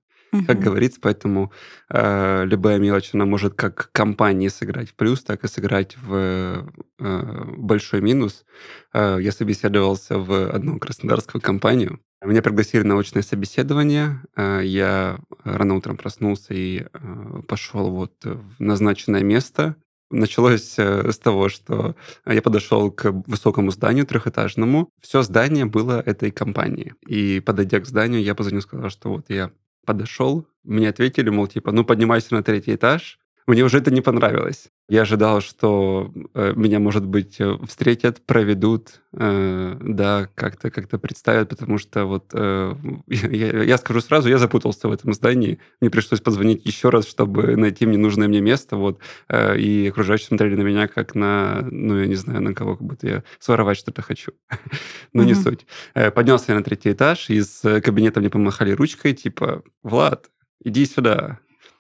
Как 0.44 0.58
Мгм. 0.58 0.66
говорится, 0.66 1.00
поэтому 1.02 1.52
э, 1.90 2.46
любая 2.46 2.80
мелочь, 2.80 3.12
она 3.14 3.26
может 3.26 3.54
как 3.54 3.90
компании 3.92 4.48
сыграть 4.50 4.90
в 4.90 4.96
плюс, 4.96 5.24
так 5.24 5.44
и 5.44 5.48
сыграть 5.48 5.96
в 6.02 6.66
э, 7.00 7.44
большой 7.58 8.02
минус. 8.02 8.46
Э, 8.94 9.18
я 9.20 9.32
собеседовался 9.32 10.18
в 10.18 10.50
одну 10.50 10.80
краснодарскую 10.80 11.42
компанию. 11.42 12.00
Меня 12.24 12.42
пригласили 12.42 12.82
на 12.84 12.98
очное 12.98 13.24
собеседование. 13.24 14.22
Э, 14.36 14.62
я 14.64 15.20
рано 15.44 15.76
утром 15.76 15.98
проснулся 15.98 16.54
и 16.54 16.86
э, 16.92 17.42
пошел 17.48 17.92
вот 17.92 18.14
в 18.24 18.60
назначенное 18.60 19.22
место. 19.24 19.76
Началось 20.12 20.76
э, 20.78 21.12
с 21.12 21.18
того, 21.18 21.50
что 21.50 21.96
я 22.28 22.42
подошел 22.42 22.92
к 22.92 23.12
высокому 23.28 23.72
зданию 23.72 24.06
трехэтажному. 24.06 24.90
Все 25.02 25.24
здание 25.24 25.66
было 25.66 26.00
этой 26.06 26.32
компании. 26.32 26.94
И 27.08 27.40
подойдя 27.40 27.80
к 27.80 27.88
зданию, 27.88 28.22
я 28.22 28.36
позвонил, 28.36 28.62
сказал, 28.62 28.90
что 28.90 29.10
вот 29.10 29.26
я 29.30 29.52
подошел, 29.86 30.48
мне 30.64 30.90
ответили, 30.90 31.30
мол, 31.30 31.48
типа, 31.48 31.72
ну, 31.72 31.86
поднимайся 31.86 32.34
на 32.34 32.44
третий 32.44 32.76
этаж. 32.76 33.20
Мне 33.48 33.64
уже 33.64 33.78
это 33.78 33.92
не 33.92 34.02
понравилось. 34.02 34.70
Я 34.90 35.02
ожидал, 35.04 35.40
что 35.42 36.12
э, 36.34 36.54
меня, 36.56 36.80
может 36.80 37.06
быть, 37.06 37.40
э, 37.40 37.58
встретят, 37.68 38.26
проведут, 38.26 39.02
э, 39.14 39.78
да, 39.82 40.30
как-то 40.34 40.72
как 40.72 40.90
представят, 41.00 41.50
потому 41.50 41.78
что 41.78 42.06
вот 42.06 42.32
э, 42.34 42.74
я, 43.08 43.64
я 43.64 43.78
скажу 43.78 44.02
сразу, 44.02 44.30
я 44.30 44.40
запутался 44.40 44.88
в 44.88 44.92
этом 44.92 45.14
здании. 45.14 45.60
Мне 45.80 45.92
пришлось 45.92 46.22
позвонить 46.22 46.66
еще 46.66 46.90
раз, 46.90 47.08
чтобы 47.08 47.56
найти 47.56 47.86
мне 47.86 47.98
нужное 48.00 48.28
мне 48.28 48.42
место, 48.42 48.78
вот. 48.78 49.00
Э, 49.30 49.56
и 49.58 49.88
окружающие 49.90 50.28
смотрели 50.28 50.56
на 50.56 50.62
меня 50.64 50.88
как 50.88 51.14
на, 51.14 51.68
ну, 51.70 52.00
я 52.00 52.08
не 52.08 52.16
знаю, 52.16 52.42
на 52.42 52.54
кого, 52.56 52.78
как 52.78 52.88
будто 52.88 53.08
я 53.08 53.24
своровать 53.40 53.78
что-то 53.78 54.02
хочу. 54.02 54.32
Но 55.14 55.24
не 55.24 55.34
Мгм. 55.34 55.42
суть. 55.44 55.68
Э, 55.94 56.10
Поднялся 56.10 56.46
я 56.52 56.56
на 56.58 56.64
третий 56.64 56.92
этаж, 56.94 57.30
из 57.30 57.62
кабинета 57.62 58.20
мне 58.22 58.30
помахали 58.32 58.72
ручкой, 58.72 59.14
типа, 59.14 59.62
Влад, 59.84 60.32
иди 60.64 60.86
сюда. 60.86 61.40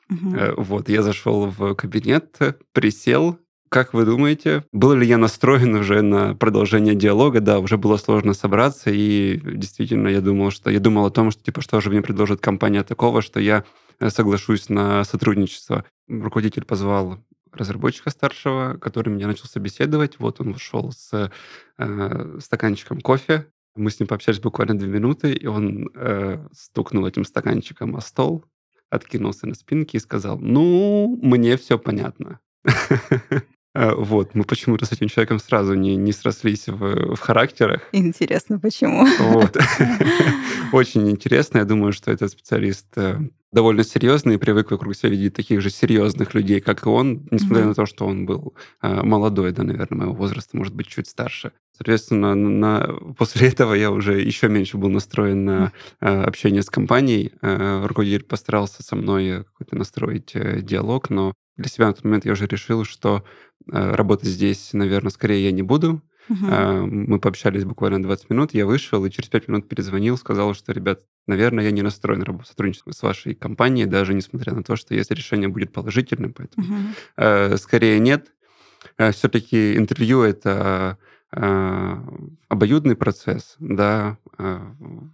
Э, 0.09 0.53
Вот, 0.57 0.89
я 0.89 1.01
зашел 1.01 1.47
в 1.47 1.75
кабинет, 1.75 2.37
присел. 2.73 3.39
Как 3.69 3.93
вы 3.93 4.05
думаете, 4.05 4.63
был 4.71 4.93
ли 4.93 5.07
я 5.07 5.17
настроен 5.17 5.73
уже 5.75 6.01
на 6.01 6.35
продолжение 6.35 6.95
диалога? 6.95 7.41
Да, 7.41 7.59
уже 7.59 7.77
было 7.77 7.97
сложно 7.97 8.33
собраться, 8.33 8.91
и 8.91 9.41
действительно 9.43 10.07
я 10.07 10.21
думал, 10.21 10.51
что 10.51 10.69
я 10.69 10.79
думал 10.79 11.07
о 11.07 11.11
том, 11.11 11.31
что 11.31 11.43
типа 11.43 11.61
что 11.61 11.81
же 11.81 11.89
мне 11.89 12.01
предложит 12.01 12.39
компания 12.39 12.83
такого, 12.83 13.21
что 13.21 13.39
я 13.39 13.65
э, 13.99 14.09
соглашусь 14.09 14.69
на 14.69 15.03
сотрудничество. 15.03 15.83
Руководитель 16.07 16.63
позвал 16.63 17.17
разработчика 17.51 18.11
старшего, 18.11 18.77
который 18.79 19.09
меня 19.09 19.27
начал 19.27 19.45
собеседовать. 19.45 20.19
Вот 20.19 20.39
он 20.41 20.53
вышел 20.53 20.91
с 20.91 21.31
э, 21.77 22.37
стаканчиком 22.39 23.01
кофе. 23.01 23.47
Мы 23.75 23.89
с 23.89 23.99
ним 23.99 24.07
пообщались 24.07 24.39
буквально 24.39 24.77
две 24.77 24.87
минуты, 24.87 25.33
и 25.33 25.47
он 25.47 25.89
э, 25.95 26.47
стукнул 26.53 27.05
этим 27.05 27.25
стаканчиком 27.25 27.95
о 27.95 28.01
стол, 28.01 28.45
откинулся 28.89 29.47
на 29.47 29.55
спинке 29.55 29.97
и 29.97 30.01
сказал, 30.01 30.37
ну, 30.37 31.19
мне 31.21 31.57
все 31.57 31.77
понятно. 31.77 32.39
Э, 33.77 33.91
Вот, 33.93 34.35
мы 34.35 34.45
почему-то 34.45 34.85
с 34.85 34.93
этим 34.93 35.09
человеком 35.09 35.37
сразу 35.37 35.73
не, 35.73 35.97
не 35.97 36.13
срослись 36.13 36.67
в, 36.67 37.15
в 37.15 37.19
характерах. 37.19 37.81
Интересно, 37.91 38.57
почему? 38.57 39.05
Вот. 39.19 39.57
Очень 40.71 41.09
интересно. 41.09 41.57
Я 41.57 41.65
думаю, 41.65 41.91
что 41.91 42.09
этот 42.09 42.31
специалист 42.31 42.87
э, 42.95 43.19
довольно 43.55 43.83
серьезный 43.85 44.35
и 44.35 44.37
привык 44.37 44.69
вокруг 44.69 44.95
себя 44.95 45.09
видеть 45.09 45.33
таких 45.33 45.61
же 45.61 45.69
серьезных 45.69 46.33
людей, 46.35 46.59
как 46.59 46.85
и 46.85 46.89
он, 46.89 47.25
несмотря 47.31 47.61
Мгм. 47.61 47.69
на 47.69 47.73
то, 47.73 47.85
что 47.85 48.05
он 48.05 48.25
был 48.25 48.53
э, 48.81 49.01
молодой, 49.01 49.51
да, 49.53 49.63
наверное, 49.63 49.97
моего 49.99 50.13
возраста, 50.13 50.57
может 50.57 50.75
быть, 50.75 50.87
чуть 50.87 51.07
старше. 51.07 51.53
Соответственно, 51.71 52.35
на, 52.35 52.87
после 53.17 53.47
этого 53.47 53.73
я 53.73 53.91
уже 53.91 54.21
еще 54.21 54.49
меньше 54.49 54.77
был 54.77 54.89
настроен 54.89 55.45
на 55.45 55.71
э, 56.01 56.23
общение 56.23 56.61
с 56.61 56.69
компанией. 56.69 57.31
Э, 57.41 57.85
руководитель 57.85 58.23
постарался 58.25 58.83
со 58.83 58.97
мной 58.97 59.45
какой-то 59.45 59.77
настроить 59.77 60.31
э, 60.35 60.61
диалог, 60.61 61.09
но 61.09 61.33
для 61.55 61.69
себя 61.69 61.87
на 61.87 61.93
тот 61.93 62.03
момент 62.03 62.25
я 62.25 62.33
уже 62.33 62.47
решил, 62.47 62.83
что 62.83 63.23
э, 63.71 63.95
работать 63.95 64.27
здесь, 64.27 64.71
наверное, 64.73 65.11
скорее 65.11 65.45
я 65.45 65.51
не 65.53 65.63
буду. 65.63 66.01
А, 66.29 66.81
Мы 66.81 67.19
пообщались 67.19 67.65
буквально 67.65 68.01
20 68.01 68.29
минут, 68.29 68.53
я 68.53 68.65
вышел 68.65 69.03
и 69.05 69.11
через 69.11 69.29
5 69.29 69.47
минут 69.47 69.67
перезвонил, 69.69 70.17
сказал, 70.17 70.53
что, 70.53 70.71
ребят, 70.71 71.01
наверное, 71.27 71.65
я 71.65 71.71
не 71.71 71.81
настроен 71.81 72.23
работать 72.23 72.49
сотрудничество 72.49 72.91
с 72.91 73.01
вашей 73.03 73.35
компанией, 73.35 73.85
даже 73.85 74.13
несмотря 74.13 74.53
на 74.53 74.63
то, 74.63 74.75
что 74.75 74.95
если 74.95 75.13
решение 75.13 75.49
будет 75.49 75.71
положительным, 75.73 76.33
поэтому 76.33 76.67
э, 77.17 77.57
скорее 77.57 77.99
нет. 77.99 78.31
Все-таки 79.11 79.75
интервью 79.77 80.21
это 80.21 80.97
э, 81.31 81.95
обоюдный 82.47 82.95
процесс, 82.95 83.55
да. 83.59 84.17
Э, 84.37 84.59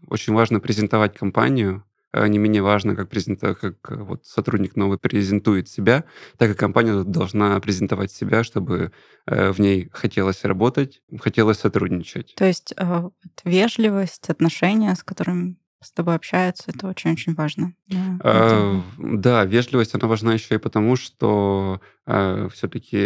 Очень 0.08 0.34
важно 0.34 0.60
презентовать 0.60 1.18
компанию, 1.18 1.84
э, 1.86 1.91
не 2.14 2.38
менее 2.38 2.62
важно, 2.62 2.96
как, 2.96 3.10
презента- 3.10 3.56
как 3.56 3.76
э, 3.90 3.96
вот 3.96 4.26
сотрудник 4.26 4.76
новый 4.76 4.98
презентует 4.98 5.70
себя, 5.70 6.04
так 6.38 6.52
и 6.52 6.54
компания 6.54 7.04
должна 7.04 7.60
презентовать 7.60 8.12
себя, 8.12 8.44
чтобы 8.44 8.92
э, 9.28 9.52
в 9.52 9.60
ней 9.60 9.90
хотелось 9.94 10.44
работать, 10.44 11.02
хотелось 11.20 11.60
сотрудничать. 11.60 12.34
То 12.36 12.46
есть 12.46 12.74
э, 12.78 13.10
вежливость, 13.46 14.30
отношения, 14.30 14.94
с 14.96 15.04
которыми 15.04 15.56
с 15.82 15.92
тобой 15.92 16.16
общаются, 16.16 16.66
это 16.68 16.88
очень-очень 16.88 17.34
важно. 17.34 17.74
Да, 17.88 18.20
Э, 18.24 18.82
Да, 18.98 19.46
вежливость, 19.46 19.96
она 19.96 20.08
важна 20.08 20.34
еще 20.34 20.56
и 20.56 20.60
потому, 20.60 20.96
что 20.96 21.82
все-таки 22.06 22.98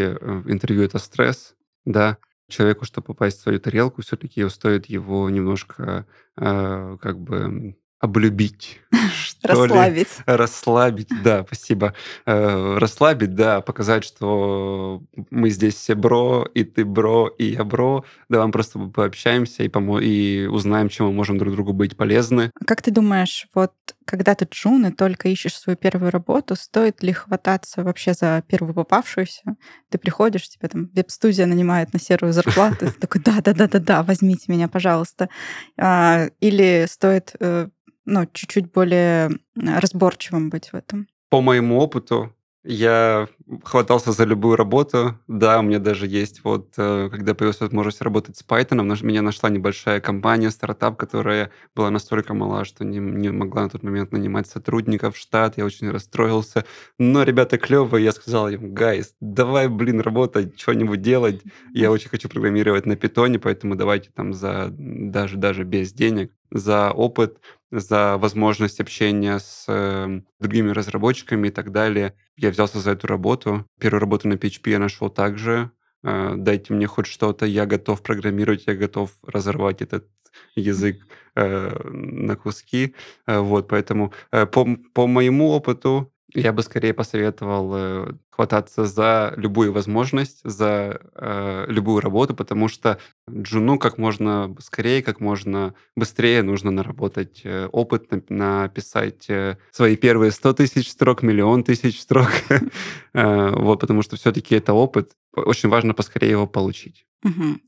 интервью 0.45 0.83
это 0.83 0.97
стресс, 0.97 1.55
да. 1.85 2.17
Человеку, 2.47 2.85
чтобы 2.85 3.07
попасть 3.07 3.39
в 3.39 3.41
свою 3.41 3.59
тарелку, 3.59 4.01
все-таки 4.01 4.47
стоит 4.49 4.85
его 4.85 5.29
немножко 5.29 6.05
э, 6.37 6.97
как 7.01 7.19
бы 7.19 7.75
облюбить, 7.99 8.79
что 9.13 9.65
ли. 9.65 9.71
Расслабить. 9.71 10.07
Расслабить, 10.25 11.09
да, 11.23 11.43
спасибо. 11.45 11.93
Э, 12.25 12.77
Расслабить, 12.77 13.35
да, 13.35 13.61
показать, 13.61 14.03
что 14.03 15.01
мы 15.29 15.49
здесь 15.49 15.75
все 15.75 15.95
бро, 15.95 16.47
и 16.53 16.63
ты 16.63 16.85
бро, 16.85 17.27
и 17.27 17.45
я 17.53 17.63
бро. 17.63 18.03
Давай 18.29 18.47
мы 18.47 18.51
просто 18.51 18.79
пообщаемся 18.79 19.63
и, 19.63 19.67
помо- 19.67 20.01
и 20.01 20.45
узнаем, 20.45 20.89
чем 20.89 21.07
мы 21.07 21.13
можем 21.13 21.37
друг 21.37 21.53
другу 21.53 21.73
быть 21.73 21.95
полезны. 21.97 22.51
Как 22.65 22.81
ты 22.81 22.91
думаешь, 22.91 23.47
вот 23.53 23.73
когда 24.05 24.35
ты 24.35 24.47
джун 24.49 24.85
и 24.85 24.91
только 24.91 25.29
ищешь 25.29 25.57
свою 25.57 25.77
первую 25.77 26.11
работу, 26.11 26.55
стоит 26.55 27.01
ли 27.01 27.11
хвататься 27.13 27.83
вообще 27.83 28.13
за 28.13 28.43
первую 28.47 28.73
попавшуюся? 28.73 29.41
Ты 29.89 29.97
приходишь, 29.97 30.47
тебя 30.49 30.69
там 30.69 30.89
веб-студия 30.93 31.45
нанимает 31.45 31.93
на 31.93 31.99
серую 31.99 32.33
зарплату, 32.33 32.87
ты 32.87 32.91
такой, 32.91 33.21
да-да-да-да-да, 33.21 34.03
возьмите 34.03 34.51
меня, 34.51 34.67
пожалуйста. 34.67 35.29
А, 35.77 36.27
Или 36.39 36.85
стоит 36.87 37.35
э, 37.39 37.69
ну, 38.05 38.25
чуть-чуть 38.31 38.71
более 38.71 39.31
разборчивым 39.55 40.49
быть 40.49 40.69
в 40.69 40.75
этом? 40.75 41.07
По 41.29 41.41
моему 41.41 41.79
опыту, 41.79 42.35
я 42.67 43.27
хватался 43.63 44.11
за 44.11 44.23
любую 44.23 44.55
работу. 44.55 45.19
Да, 45.27 45.59
у 45.59 45.61
меня 45.61 45.77
даже 45.77 46.07
есть 46.07 46.43
вот, 46.43 46.73
э, 46.77 47.09
когда 47.11 47.35
появилась 47.35 47.59
возможность 47.59 48.01
работать 48.01 48.37
с 48.37 48.43
Python, 48.43 48.83
меня 49.05 49.21
нашла 49.21 49.51
небольшая 49.51 50.01
компания, 50.01 50.49
стартап, 50.49 50.97
которая 50.97 51.51
была 51.75 51.91
настолько 51.91 52.33
мала, 52.33 52.65
что 52.65 52.83
не, 52.83 52.97
не 52.97 53.29
могла 53.29 53.63
на 53.63 53.69
тот 53.69 53.83
момент 53.83 54.11
нанимать 54.11 54.47
сотрудников 54.47 55.15
в 55.15 55.19
штат. 55.19 55.57
Я 55.57 55.65
очень 55.65 55.91
расстроился. 55.91 56.65
Но 56.97 57.21
ребята 57.21 57.59
клевые, 57.59 58.03
я 58.03 58.11
сказал 58.11 58.49
им, 58.49 58.73
гайс, 58.73 59.13
давай, 59.19 59.67
блин, 59.67 59.99
работать, 59.99 60.59
что-нибудь 60.59 61.03
делать. 61.03 61.43
Я 61.71 61.91
очень 61.91 62.09
хочу 62.09 62.29
программировать 62.29 62.87
на 62.87 62.95
питоне, 62.95 63.37
поэтому 63.37 63.75
давайте 63.75 64.09
там 64.09 64.33
за 64.33 64.69
даже, 64.71 65.37
даже 65.37 65.65
без 65.65 65.93
денег, 65.93 66.31
за 66.49 66.89
опыт, 66.91 67.37
за 67.71 68.17
возможность 68.17 68.79
общения 68.79 69.39
с 69.39 69.65
э, 69.67 70.21
другими 70.39 70.69
разработчиками 70.71 71.47
и 71.47 71.51
так 71.51 71.71
далее. 71.71 72.13
Я 72.37 72.51
взялся 72.51 72.79
за 72.79 72.91
эту 72.91 73.07
работу. 73.07 73.65
Первую 73.79 74.01
работу 74.01 74.27
на 74.27 74.33
PHP 74.33 74.71
я 74.71 74.79
нашел 74.79 75.09
также. 75.09 75.71
Э, 76.03 76.33
дайте 76.35 76.73
мне 76.73 76.87
хоть 76.87 77.07
что-то, 77.07 77.45
я 77.45 77.65
готов 77.65 78.01
программировать, 78.01 78.67
я 78.67 78.75
готов 78.75 79.11
разорвать 79.25 79.81
этот 79.81 80.07
язык 80.55 80.97
э, 81.35 81.89
на 81.89 82.35
куски. 82.35 82.95
Э, 83.27 83.39
вот, 83.39 83.67
поэтому 83.67 84.13
э, 84.31 84.45
по, 84.45 84.67
по 84.93 85.07
моему 85.07 85.49
опыту 85.49 86.11
Я 86.33 86.51
бы 86.53 86.63
скорее 86.63 86.93
посоветовал 86.93 87.71
э, 87.75 88.13
хвататься 88.29 88.85
за 88.85 89.33
любую 89.37 89.71
возможность, 89.71 90.41
за 90.43 90.99
э, 91.13 91.65
любую 91.67 92.01
работу, 92.01 92.35
потому 92.35 92.67
что 92.67 92.99
джуну 93.29 93.77
как 93.77 93.97
можно 93.97 94.55
скорее, 94.59 95.03
как 95.03 95.19
можно 95.19 95.75
быстрее 95.95 96.41
нужно 96.41 96.71
наработать 96.71 97.41
э, 97.43 97.67
опыт, 97.71 98.09
написать 98.29 99.29
э, 99.29 99.57
свои 99.71 99.95
первые 99.95 100.31
100 100.31 100.53
тысяч 100.53 100.89
строк, 100.91 101.21
миллион 101.21 101.63
тысяч 101.63 102.01
строк. 102.01 102.29
Э, 103.13 103.51
вот, 103.51 103.79
потому 103.79 104.01
что 104.01 104.17
все-таки 104.17 104.55
это 104.55 104.73
опыт. 104.73 105.13
Очень 105.33 105.69
важно 105.69 105.93
поскорее 105.93 106.31
его 106.31 106.47
получить. 106.47 107.05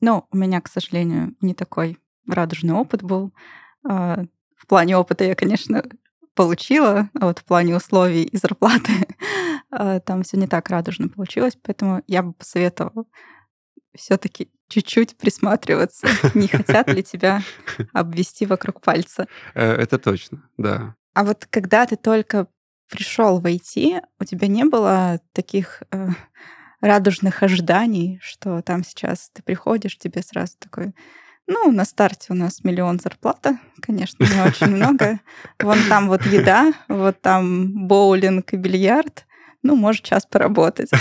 Ну, 0.02 0.26
у 0.30 0.38
меня, 0.38 0.60
к 0.60 0.68
сожалению, 0.68 1.36
не 1.40 1.54
такой 1.54 1.98
радужный 2.28 2.74
опыт 2.74 3.02
был. 3.02 3.32
А, 3.88 4.26
в 4.56 4.68
плане 4.68 4.98
опыта 4.98 5.24
я, 5.24 5.36
конечно, 5.36 5.84
получила, 6.38 7.10
а 7.20 7.26
вот 7.26 7.40
в 7.40 7.44
плане 7.44 7.76
условий 7.76 8.24
и 8.24 8.38
зарплаты 8.38 8.94
а, 9.72 10.00
там 10.00 10.22
все 10.22 10.38
не 10.38 10.48
так 10.48 10.70
радужно 10.70 11.10
получилось, 11.10 11.58
поэтому 11.62 12.04
я 12.08 12.22
бы 12.22 12.32
посоветовала 12.34 13.06
все-таки 13.96 14.52
чуть-чуть 14.70 15.18
присматриваться, 15.18 16.08
не 16.36 16.48
хотят 16.48 16.88
ли 16.90 17.02
тебя 17.02 17.42
обвести 17.92 18.46
вокруг 18.46 18.82
пальца. 18.82 19.28
Э, 19.56 19.74
это 19.74 19.98
точно, 19.98 20.48
да. 20.58 20.96
А 21.16 21.24
вот 21.24 21.48
когда 21.50 21.88
ты 21.88 21.96
только 21.96 22.48
пришел 22.88 23.42
в 23.42 23.46
IT, 23.46 24.00
у 24.20 24.24
тебя 24.24 24.48
не 24.48 24.64
было 24.66 25.20
таких 25.34 25.82
э, 25.92 26.10
радужных 26.82 27.42
ожиданий, 27.42 28.20
что 28.22 28.62
там 28.62 28.84
сейчас 28.84 29.32
ты 29.34 29.42
приходишь, 29.42 29.98
тебе 29.98 30.22
сразу 30.22 30.54
такой 30.60 30.94
ну, 31.48 31.72
на 31.72 31.86
старте 31.86 32.28
у 32.30 32.34
нас 32.34 32.64
миллион 32.64 33.00
зарплата, 33.00 33.58
конечно, 33.82 34.24
не 34.24 34.42
очень 34.42 34.68
много. 34.68 35.20
Вон 35.60 35.78
там 35.90 36.08
вот 36.08 36.26
еда, 36.26 36.74
вот 36.88 37.22
там 37.22 37.88
боулинг 37.88 38.54
и 38.54 38.58
бильярд. 38.58 39.26
Ну, 39.64 39.76
может, 39.76 40.04
час 40.04 40.26
поработать. 40.26 40.92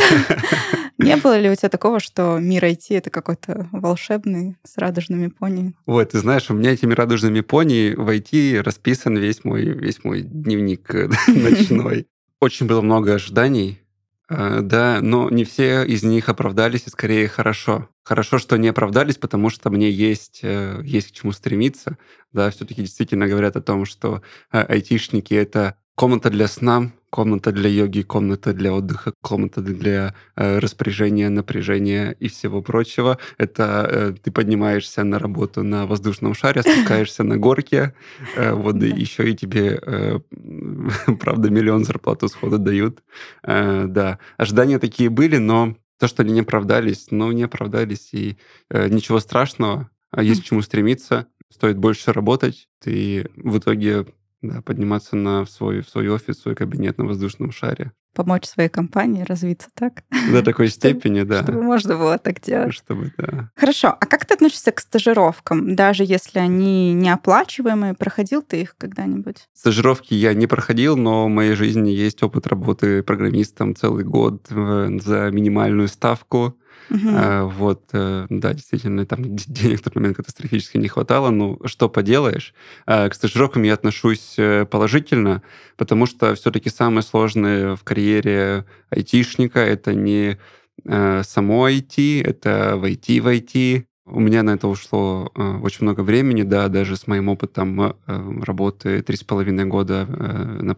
Не 0.99 1.17
было 1.17 1.39
ли 1.39 1.51
у 1.51 1.55
тебя 1.55 1.69
такого, 1.69 2.01
что 2.01 2.39
мир 2.39 2.65
IT— 2.65 2.87
это 2.91 3.11
какой-то 3.11 3.69
волшебный 3.71 4.57
с 4.65 4.79
радужными 4.79 5.29
пони? 5.29 5.75
Вот, 5.85 6.11
ты 6.11 6.19
знаешь, 6.19 6.51
у 6.51 6.55
меня 6.55 6.73
этими 6.73 6.95
радужными 6.95 7.43
пони 7.43 7.95
в 7.95 8.09
IT 8.09 8.63
расписан 8.63 9.17
весь 9.19 9.45
мой, 9.45 9.65
весь 9.65 10.03
мой 10.05 10.23
дневник 10.23 10.95
ночной. 11.29 12.07
Очень 12.41 12.67
было 12.67 12.81
много 12.81 13.15
ожиданий, 13.15 13.81
Э, 13.86 13.86
да, 14.29 15.01
но 15.03 15.31
не 15.31 15.45
все 15.45 15.85
из 15.85 16.03
них 16.03 16.29
оправдались, 16.29 16.87
и 16.87 16.91
скорее 16.91 17.29
хорошо. 17.29 17.89
Хорошо, 18.03 18.39
что 18.39 18.57
не 18.57 18.69
оправдались, 18.69 19.19
потому 19.19 19.51
что 19.51 19.71
мне 19.71 19.91
есть, 19.91 20.41
э, 20.43 20.81
есть 20.85 21.09
к 21.09 21.15
чему 21.15 21.33
стремиться. 21.33 21.97
Да, 22.33 22.51
все-таки 22.51 22.83
действительно 22.83 23.29
говорят 23.29 23.57
о 23.57 23.63
том, 23.63 23.85
что 23.85 24.23
э, 24.53 24.61
айтишники— 24.61 25.35
это 25.35 25.77
комната 25.97 26.31
для 26.31 26.47
сна, 26.47 26.91
комната 27.11 27.53
для 27.53 27.69
йоги, 27.69 28.03
комната 28.03 28.53
для 28.53 28.73
отдыха, 28.73 29.13
комната 29.23 29.63
для 29.63 30.15
э, 30.37 30.59
распоряжения, 30.59 31.31
напряжения 31.31 32.15
и 32.21 32.29
всего 32.29 32.63
прочего. 32.63 33.19
Это 33.39 33.89
э, 33.91 34.15
ты 34.23 34.31
поднимаешься 34.31 35.05
на 35.05 35.19
работу 35.19 35.63
на 35.63 35.87
воздушном 35.87 36.35
шаре, 36.35 36.63
спускаешься 36.63 37.25
на 37.25 37.39
горке, 37.39 37.95
э, 38.37 38.53
вот 38.53 38.83
и 38.83 38.89
еще 38.89 39.31
и 39.31 39.35
тебе, 39.35 39.81
э, 39.83 40.19
правда, 41.21 41.51
миллион 41.51 41.85
зарплату 41.85 42.29
сходу 42.29 42.59
дают. 42.59 43.03
Э, 43.43 43.87
да, 43.89 44.19
ожидания 44.37 44.79
такие 44.79 45.09
были, 45.09 45.39
но 45.39 45.77
то, 45.99 46.09
что 46.09 46.23
они 46.23 46.35
не 46.35 46.41
оправдались, 46.41 47.07
ну, 47.11 47.33
не 47.33 47.45
оправдались, 47.45 48.11
и 48.13 48.37
э, 48.69 48.89
ничего 48.89 49.19
страшного, 49.19 49.91
а 50.11 50.23
есть 50.23 50.43
к 50.43 50.45
чему 50.45 50.61
стремиться, 50.61 51.27
стоит 51.51 51.79
больше 51.79 52.13
работать, 52.13 52.69
ты 52.83 53.31
в 53.37 53.57
итоге 53.59 54.07
да, 54.43 54.63
подниматься 54.63 55.17
на, 55.17 55.45
в, 55.45 55.51
свой, 55.51 55.81
в 55.81 55.89
свой 55.89 56.09
офис, 56.09 56.37
в 56.37 56.43
свой 56.43 56.55
кабинет 56.55 56.99
на 56.99 57.05
воздушном 57.05 57.53
шаре. 57.53 57.93
Помочь 58.15 58.47
своей 58.47 58.71
компании 58.71 59.25
развиться 59.25 59.69
так? 59.75 60.03
До 60.33 60.43
такой 60.43 60.69
степени, 60.71 61.23
да. 61.23 61.43
Чтобы 61.43 61.63
можно 61.63 61.97
было 61.97 62.19
так 62.19 62.41
делать. 62.41 62.73
Чтобы, 62.73 63.13
да. 63.19 63.51
Хорошо. 63.57 63.89
А 63.89 64.07
как 64.07 64.25
ты 64.25 64.35
относишься 64.35 64.73
к 64.73 64.81
стажировкам, 64.81 65.77
даже 65.77 66.05
если 66.05 66.39
они 66.39 66.95
неоплачиваемые? 66.95 67.93
Проходил 67.93 68.43
ты 68.43 68.63
их 68.63 68.75
когда-нибудь? 68.79 69.49
Стажировки 69.53 70.15
я 70.15 70.33
не 70.33 70.47
проходил, 70.47 70.97
но 70.97 71.27
в 71.27 71.29
моей 71.29 71.55
жизни 71.55 71.91
есть 71.91 72.23
опыт 72.23 72.47
работы 72.47 73.03
программистом 73.03 73.77
целый 73.77 74.05
год 74.05 74.47
э, 74.51 74.89
за 74.99 75.31
минимальную 75.31 75.89
ставку. 75.89 76.57
Угу. 76.91 77.09
А, 77.09 77.45
вот, 77.45 77.85
э, 77.93 78.27
да, 78.29 78.55
действительно, 78.55 79.07
там 79.07 79.37
денег 79.37 79.81
в 79.81 79.85
тот 79.85 79.95
момент 79.95 80.17
катастрофически 80.17 80.77
не 80.77 80.89
хватало. 80.89 81.31
Ну, 81.31 81.61
что 81.65 81.89
поделаешь? 81.89 82.55
А, 82.87 83.09
к 83.09 83.15
стажировкам 83.15 83.63
я 83.63 83.75
отношусь 83.75 84.35
э, 84.39 84.67
положительно, 84.67 85.43
потому 85.77 86.07
что 86.07 86.35
все-таки 86.35 86.71
самое 86.71 87.03
сложное 87.03 87.77
в 87.77 87.85
карьере 87.85 88.65
айтишника— 88.91 89.61
это 89.61 89.95
не 89.95 90.39
э, 90.85 91.23
само 91.25 91.69
IT, 91.69 92.23
это 92.23 92.77
войти 92.77 93.21
в 93.21 93.29
IT, 93.29 93.85
у 94.09 94.21
меня 94.21 94.45
на 94.45 94.51
это 94.51 94.69
ушло 94.69 95.33
очень 95.35 95.79
много 95.81 96.03
времени, 96.03 96.43
да, 96.43 96.69
даже 96.69 96.97
с 96.97 97.09
моим 97.09 97.29
опытом 97.29 97.97
работы 98.07 99.03
три 99.03 99.17
с 99.17 99.25
половиной 99.25 99.65
года 99.65 100.07
на 100.07 100.77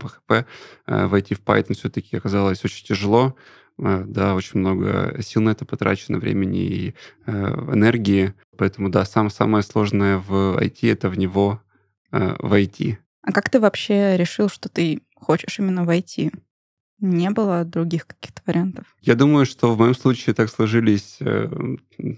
э, 0.86 1.06
войти 1.06 1.34
в 1.34 1.40
Python 1.40 1.74
все-таки 1.74 2.16
оказалось 2.16 2.64
очень 2.64 2.86
тяжело. 2.86 3.36
Э, 3.78 4.04
да, 4.06 4.34
очень 4.34 4.60
много 4.60 5.16
сил 5.22 5.42
на 5.42 5.50
это 5.50 5.64
потрачено, 5.64 6.18
времени 6.18 6.60
и 6.60 6.94
э, 7.26 7.32
энергии. 7.32 8.34
Поэтому, 8.56 8.88
да, 8.88 9.04
сам, 9.04 9.30
самое 9.30 9.62
сложное 9.62 10.18
в 10.18 10.58
IT— 10.60 10.78
это 10.82 11.08
в 11.08 11.16
него 11.16 11.62
э, 12.10 12.36
войти. 12.38 12.98
А 13.22 13.32
как 13.32 13.50
ты 13.50 13.60
вообще 13.60 14.16
решил, 14.16 14.48
что 14.48 14.68
ты 14.68 15.02
хочешь 15.14 15.58
именно 15.58 15.84
войти? 15.84 16.32
Не 17.00 17.30
было 17.30 17.64
других 17.64 18.06
каких-то 18.06 18.42
вариантов? 18.46 18.96
Я 19.00 19.14
думаю, 19.14 19.46
что 19.46 19.72
в 19.72 19.78
моем 19.78 19.94
случае 19.94 20.34
так 20.34 20.50
сложились, 20.50 21.20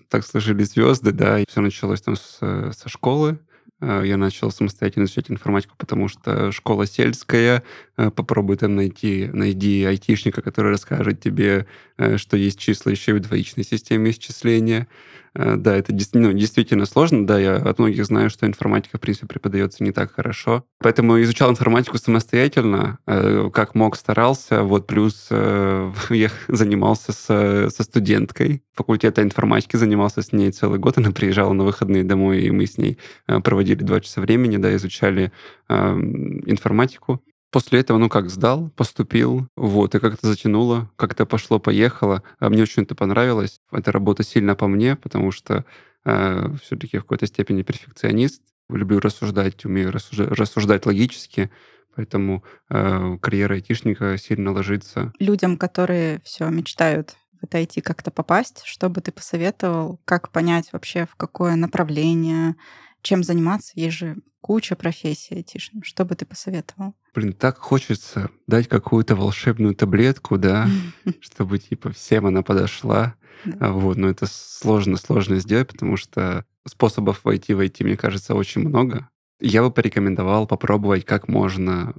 так 0.08 0.24
сложились 0.24 0.72
звезды, 0.72 1.12
да, 1.12 1.38
и 1.38 1.44
все 1.46 1.60
началось 1.60 2.00
там 2.00 2.16
с, 2.16 2.38
со 2.38 2.88
школы. 2.88 3.38
Э, 3.80 4.02
я 4.04 4.16
начал 4.16 4.50
самостоятельно 4.50 5.04
изучать 5.04 5.30
информатику, 5.30 5.74
потому 5.76 6.08
что 6.08 6.52
школа 6.52 6.86
сельская, 6.86 7.62
э, 7.96 8.10
попробуй 8.10 8.56
там 8.56 8.76
найти, 8.76 9.30
найди 9.32 9.84
айтишника, 9.84 10.42
который 10.42 10.72
расскажет 10.72 11.20
тебе, 11.20 11.66
э, 11.96 12.16
что 12.16 12.36
есть 12.36 12.58
числа 12.58 12.90
еще 12.90 13.12
и 13.12 13.14
в 13.14 13.20
двоичной 13.20 13.64
системе 13.64 14.10
исчисления. 14.10 14.86
Э, 15.34 15.56
да, 15.56 15.76
это 15.76 15.94
ну, 16.14 16.32
действительно 16.32 16.86
сложно. 16.86 17.26
Да, 17.26 17.38
я 17.38 17.56
от 17.56 17.78
многих 17.78 18.04
знаю, 18.04 18.30
что 18.30 18.46
информатика, 18.46 18.98
в 18.98 19.00
принципе, 19.00 19.26
преподается 19.26 19.84
не 19.84 19.92
так 19.92 20.12
хорошо. 20.12 20.64
Поэтому 20.80 21.20
изучал 21.22 21.50
информатику 21.50 21.98
самостоятельно, 21.98 22.98
э, 23.06 23.50
как 23.52 23.74
мог, 23.74 23.96
старался. 23.96 24.62
Вот 24.62 24.86
плюс 24.86 25.28
э, 25.30 25.92
я 26.10 26.30
занимался 26.48 27.12
с, 27.12 27.70
со 27.70 27.82
студенткой 27.82 28.62
факультета 28.72 29.22
информатики, 29.22 29.76
занимался 29.76 30.22
с 30.22 30.32
ней 30.32 30.50
целый 30.50 30.78
год. 30.78 30.98
Она 30.98 31.12
приезжала 31.12 31.52
на 31.52 31.64
выходные 31.64 32.04
домой, 32.04 32.40
и 32.42 32.50
мы 32.50 32.66
с 32.66 32.78
ней 32.78 32.98
проводили 33.26 33.82
два 33.82 34.00
часа 34.00 34.20
времени, 34.20 34.56
да, 34.56 34.74
изучали 34.74 35.32
информатику. 35.68 37.22
После 37.50 37.80
этого, 37.80 37.98
ну 37.98 38.08
как, 38.08 38.30
сдал, 38.30 38.70
поступил, 38.76 39.48
вот, 39.56 39.94
и 39.94 39.98
как-то 39.98 40.26
затянуло, 40.28 40.90
как-то 40.96 41.26
пошло-поехало. 41.26 42.22
А 42.38 42.48
мне 42.48 42.62
очень 42.62 42.84
это 42.84 42.94
понравилось. 42.94 43.60
Эта 43.72 43.90
работа 43.90 44.22
сильно 44.22 44.54
по 44.54 44.68
мне, 44.68 44.94
потому 44.94 45.32
что 45.32 45.64
э, 46.04 46.46
все-таки 46.62 46.98
в 46.98 47.02
какой-то 47.02 47.26
степени 47.26 47.62
перфекционист. 47.62 48.42
Люблю 48.68 49.00
рассуждать, 49.00 49.64
умею 49.64 49.90
рассуждать, 49.90 50.30
рассуждать 50.30 50.86
логически, 50.86 51.50
поэтому 51.96 52.44
э, 52.68 53.16
карьера 53.20 53.54
айтишника 53.54 54.16
сильно 54.16 54.52
ложится. 54.52 55.12
Людям, 55.18 55.56
которые 55.56 56.20
все 56.24 56.48
мечтают 56.48 57.16
в 57.40 57.44
это 57.44 57.58
IT 57.58 57.80
как-то 57.82 58.12
попасть, 58.12 58.62
что 58.64 58.88
бы 58.88 59.00
ты 59.00 59.10
посоветовал, 59.10 59.98
как 60.04 60.30
понять 60.30 60.72
вообще, 60.72 61.06
в 61.06 61.16
какое 61.16 61.56
направление, 61.56 62.54
чем 63.02 63.24
заниматься? 63.24 63.72
Есть 63.74 63.96
же 63.96 64.16
куча 64.40 64.76
профессий 64.76 65.36
айтишных. 65.36 65.84
Что 65.84 66.04
бы 66.04 66.14
ты 66.14 66.26
посоветовал? 66.26 66.94
Блин, 67.14 67.32
так 67.32 67.58
хочется 67.58 68.30
дать 68.46 68.68
какую-то 68.68 69.16
волшебную 69.16 69.74
таблетку, 69.74 70.38
да, 70.38 70.68
чтобы, 71.20 71.58
типа, 71.58 71.92
всем 71.92 72.26
она 72.26 72.42
подошла. 72.42 73.14
Да. 73.44 73.72
Вот, 73.72 73.96
но 73.96 74.08
это 74.08 74.26
сложно, 74.26 74.96
сложно 74.96 75.38
сделать, 75.38 75.68
потому 75.68 75.96
что 75.96 76.44
способов 76.66 77.20
войти 77.24 77.54
в 77.54 77.60
IT, 77.60 77.84
мне 77.84 77.96
кажется, 77.96 78.34
очень 78.34 78.66
много. 78.66 79.08
Я 79.40 79.62
бы 79.62 79.70
порекомендовал 79.70 80.46
попробовать 80.46 81.04
как 81.04 81.28
можно, 81.28 81.94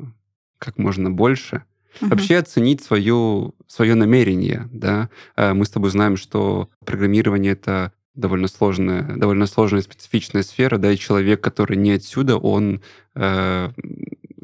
как 0.59 0.77
можно 0.77 1.09
больше. 1.09 1.63
Uh-huh. 1.99 2.09
Вообще 2.09 2.37
оценить 2.37 2.83
свою, 2.83 3.55
свое 3.67 3.95
намерение, 3.95 4.69
да. 4.71 5.09
Э, 5.35 5.53
мы 5.53 5.65
с 5.65 5.69
тобой 5.69 5.89
знаем, 5.89 6.15
что 6.15 6.69
программирование— 6.85 7.51
это 7.53 7.91
довольно 8.13 8.47
сложная, 8.47 9.15
довольно 9.15 9.45
сложная 9.45 9.81
специфичная 9.81 10.43
сфера, 10.43 10.77
да, 10.77 10.91
и 10.91 10.97
человек, 10.97 11.41
который 11.41 11.77
не 11.77 11.91
отсюда, 11.93 12.37
он, 12.37 12.81
э, 13.15 13.69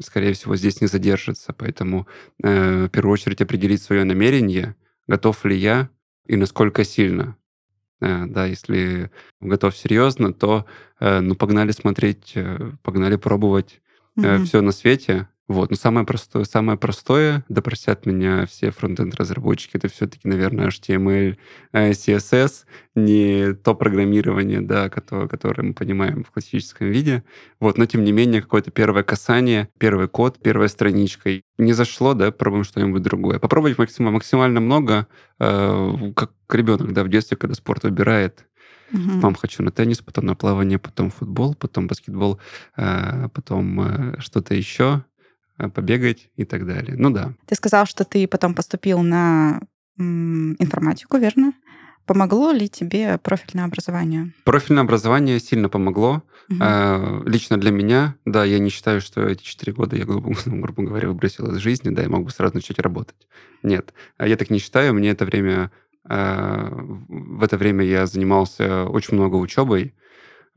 скорее 0.00 0.32
всего, 0.32 0.56
здесь 0.56 0.80
не 0.80 0.86
задержится. 0.86 1.52
Поэтому 1.52 2.06
э, 2.42 2.86
в 2.86 2.88
первую 2.88 3.12
очередь 3.12 3.42
определить 3.42 3.82
свое 3.82 4.04
намерение, 4.04 4.74
готов 5.06 5.44
ли 5.44 5.56
я 5.56 5.90
и 6.26 6.36
насколько 6.36 6.84
сильно. 6.84 7.36
Э, 8.00 8.26
да, 8.26 8.46
если 8.46 9.10
готов 9.40 9.76
серьезно, 9.76 10.32
то 10.32 10.66
э, 11.00 11.20
ну 11.20 11.34
погнали 11.34 11.72
смотреть, 11.72 12.32
э, 12.34 12.72
погнали 12.82 13.16
пробовать 13.16 13.80
mm-hmm. 14.16 14.44
все 14.44 14.60
на 14.60 14.72
свете. 14.72 15.28
Вот. 15.48 15.70
Но 15.70 15.76
самое 15.76 16.06
простое, 16.06 16.44
самое 16.44 16.78
простое, 16.78 17.42
да 17.48 17.62
простят 17.62 18.04
меня 18.04 18.44
все 18.46 18.70
фронтенд-разработчики, 18.70 19.78
это 19.78 19.88
все-таки, 19.88 20.28
наверное, 20.28 20.68
HTML, 20.68 21.38
э, 21.72 21.90
CSS, 21.92 22.66
не 22.94 23.54
то 23.54 23.74
программирование, 23.74 24.60
да, 24.60 24.90
которое, 24.90 25.26
которое 25.26 25.62
мы 25.62 25.72
понимаем 25.74 26.22
в 26.22 26.30
классическом 26.30 26.90
виде. 26.90 27.24
Вот. 27.60 27.78
Но, 27.78 27.86
тем 27.86 28.04
не 28.04 28.12
менее, 28.12 28.42
какое-то 28.42 28.70
первое 28.70 29.02
касание, 29.02 29.70
первый 29.78 30.06
код, 30.06 30.38
первая 30.42 30.68
страничка. 30.68 31.40
Не 31.56 31.72
зашло, 31.72 32.12
да, 32.12 32.30
пробуем 32.30 32.64
что-нибудь 32.64 33.02
другое. 33.02 33.38
Попробовать 33.38 33.78
максимально, 33.78 34.14
максимально 34.16 34.60
много, 34.60 35.06
э, 35.40 36.12
как 36.14 36.32
ребенок, 36.50 36.92
да, 36.92 37.04
в 37.04 37.08
детстве, 37.08 37.38
когда 37.38 37.54
спорт 37.54 37.84
выбирает, 37.84 38.44
Угу. 38.92 39.00
Мам, 39.20 39.34
хочу 39.34 39.62
на 39.62 39.70
теннис, 39.70 39.98
потом 39.98 40.24
на 40.24 40.34
плавание, 40.34 40.78
потом 40.78 41.10
футбол, 41.10 41.54
потом 41.54 41.86
баскетбол, 41.88 42.40
э, 42.76 43.28
потом 43.34 43.80
э, 43.80 44.20
что-то 44.20 44.54
еще. 44.54 45.04
Э, 45.58 45.68
побегать 45.68 46.30
и 46.36 46.44
так 46.44 46.66
далее. 46.66 46.94
Ну 46.96 47.10
да. 47.10 47.32
Ты 47.46 47.54
сказал, 47.54 47.86
что 47.86 48.04
ты 48.04 48.26
потом 48.26 48.54
поступил 48.54 49.00
на 49.00 49.60
информатику, 49.98 51.18
верно? 51.18 51.52
Помогло 52.06 52.52
ли 52.52 52.68
тебе 52.68 53.18
профильное 53.18 53.64
образование? 53.64 54.32
Профильное 54.44 54.84
образование 54.84 55.40
сильно 55.40 55.68
помогло. 55.68 56.22
Угу. 56.48 57.28
Лично 57.28 57.58
для 57.58 57.72
меня, 57.72 58.14
да, 58.24 58.44
я 58.44 58.60
не 58.60 58.70
считаю, 58.70 59.00
что 59.00 59.26
эти 59.26 59.42
четыре 59.42 59.72
года 59.72 59.96
я, 59.96 60.04
грубо, 60.04 60.32
грубо 60.46 60.84
говоря, 60.84 61.08
выбросил 61.08 61.50
из 61.50 61.56
жизни, 61.56 61.90
да, 61.90 62.02
я 62.02 62.08
мог 62.08 62.24
бы 62.24 62.30
сразу 62.30 62.54
начать 62.54 62.78
работать. 62.78 63.26
Нет, 63.64 63.92
я 64.20 64.36
так 64.36 64.50
не 64.50 64.60
считаю. 64.60 64.94
Мне 64.94 65.10
это 65.10 65.24
время... 65.24 65.72
Э, 66.08 66.70
в 67.08 67.42
это 67.42 67.56
время 67.56 67.84
я 67.84 68.06
занимался 68.06 68.84
очень 68.84 69.14
много 69.14 69.34
учебой, 69.34 69.94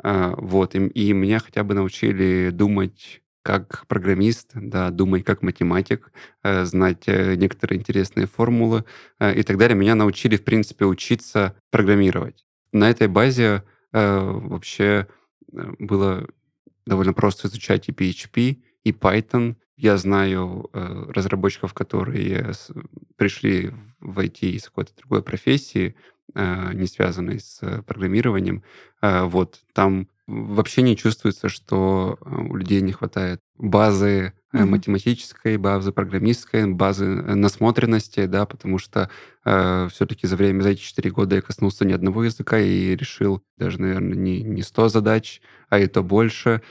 вот, 0.04 0.76
и, 0.76 0.88
и 0.88 1.14
меня 1.14 1.40
хотя 1.40 1.64
бы 1.64 1.74
научили 1.74 2.52
думать 2.52 3.22
как 3.44 3.86
программист, 3.88 4.52
да, 4.54 4.92
думать 4.92 5.24
как 5.24 5.42
математик, 5.42 6.12
э, 6.44 6.66
знать 6.66 7.04
э, 7.08 7.36
некоторые 7.36 7.80
интересные 7.80 8.28
формулы 8.28 8.86
э, 9.20 9.40
и 9.40 9.44
так 9.44 9.58
далее. 9.58 9.76
Меня 9.76 9.96
научили, 9.96 10.38
в 10.38 10.44
принципе, 10.44 10.86
учиться 10.86 11.56
программировать. 11.72 12.46
На 12.72 12.90
этой 12.90 13.08
базе 13.08 13.64
вообще 13.94 15.08
было 15.52 16.26
довольно 16.86 17.12
просто 17.12 17.50
изучать 17.50 17.90
и 17.90 17.92
PHP, 17.92 18.60
и 18.86 18.92
Python. 18.94 19.58
Я 19.76 19.98
знаю 19.98 20.70
разработчиков, 20.72 21.74
которые 21.74 22.54
пришли 23.18 23.74
в 24.00 24.20
IT 24.20 24.40
из 24.52 24.64
какой-то 24.64 24.96
другой 24.96 25.24
профессии, 25.24 25.98
не 26.34 26.86
связанной 26.86 27.42
с 27.42 27.60
программированием. 27.86 28.64
Вот 29.02 29.60
там 29.74 30.08
вообще 30.32 30.82
не 30.82 30.96
чувствуется, 30.96 31.50
что 31.50 32.17
э, 32.22 32.36
у 32.36 32.56
людей 32.56 32.82
не 32.82 32.91
хватает 32.91 33.39
базы 33.58 34.34
mm-hmm. 34.54 34.65
математической, 34.65 35.58
базы 35.58 35.91
программистской, 35.91 36.65
базы 36.67 37.06
э, 37.06 37.36
насмотренности, 37.36 38.26
да, 38.26 38.46
потому 38.46 38.78
что 38.78 39.10
э, 39.46 39.88
все-таки 39.91 40.28
за 40.28 40.36
время, 40.36 40.62
за 40.62 40.70
эти 40.70 40.82
четыре 40.82 41.12
года 41.12 41.36
я 41.36 41.41
коснулся 41.41 41.86
ни 41.86 41.94
одного 41.94 42.24
языка 42.24 42.60
и 42.60 42.96
решил 42.96 43.44
даже, 43.58 43.80
наверное, 43.80 44.17
не, 44.17 44.41
не 44.41 44.62
100 44.62 44.89
задач, 44.89 45.41
а 45.70 45.80
и 45.80 45.88
то 45.88 46.04
больше. 46.04 46.62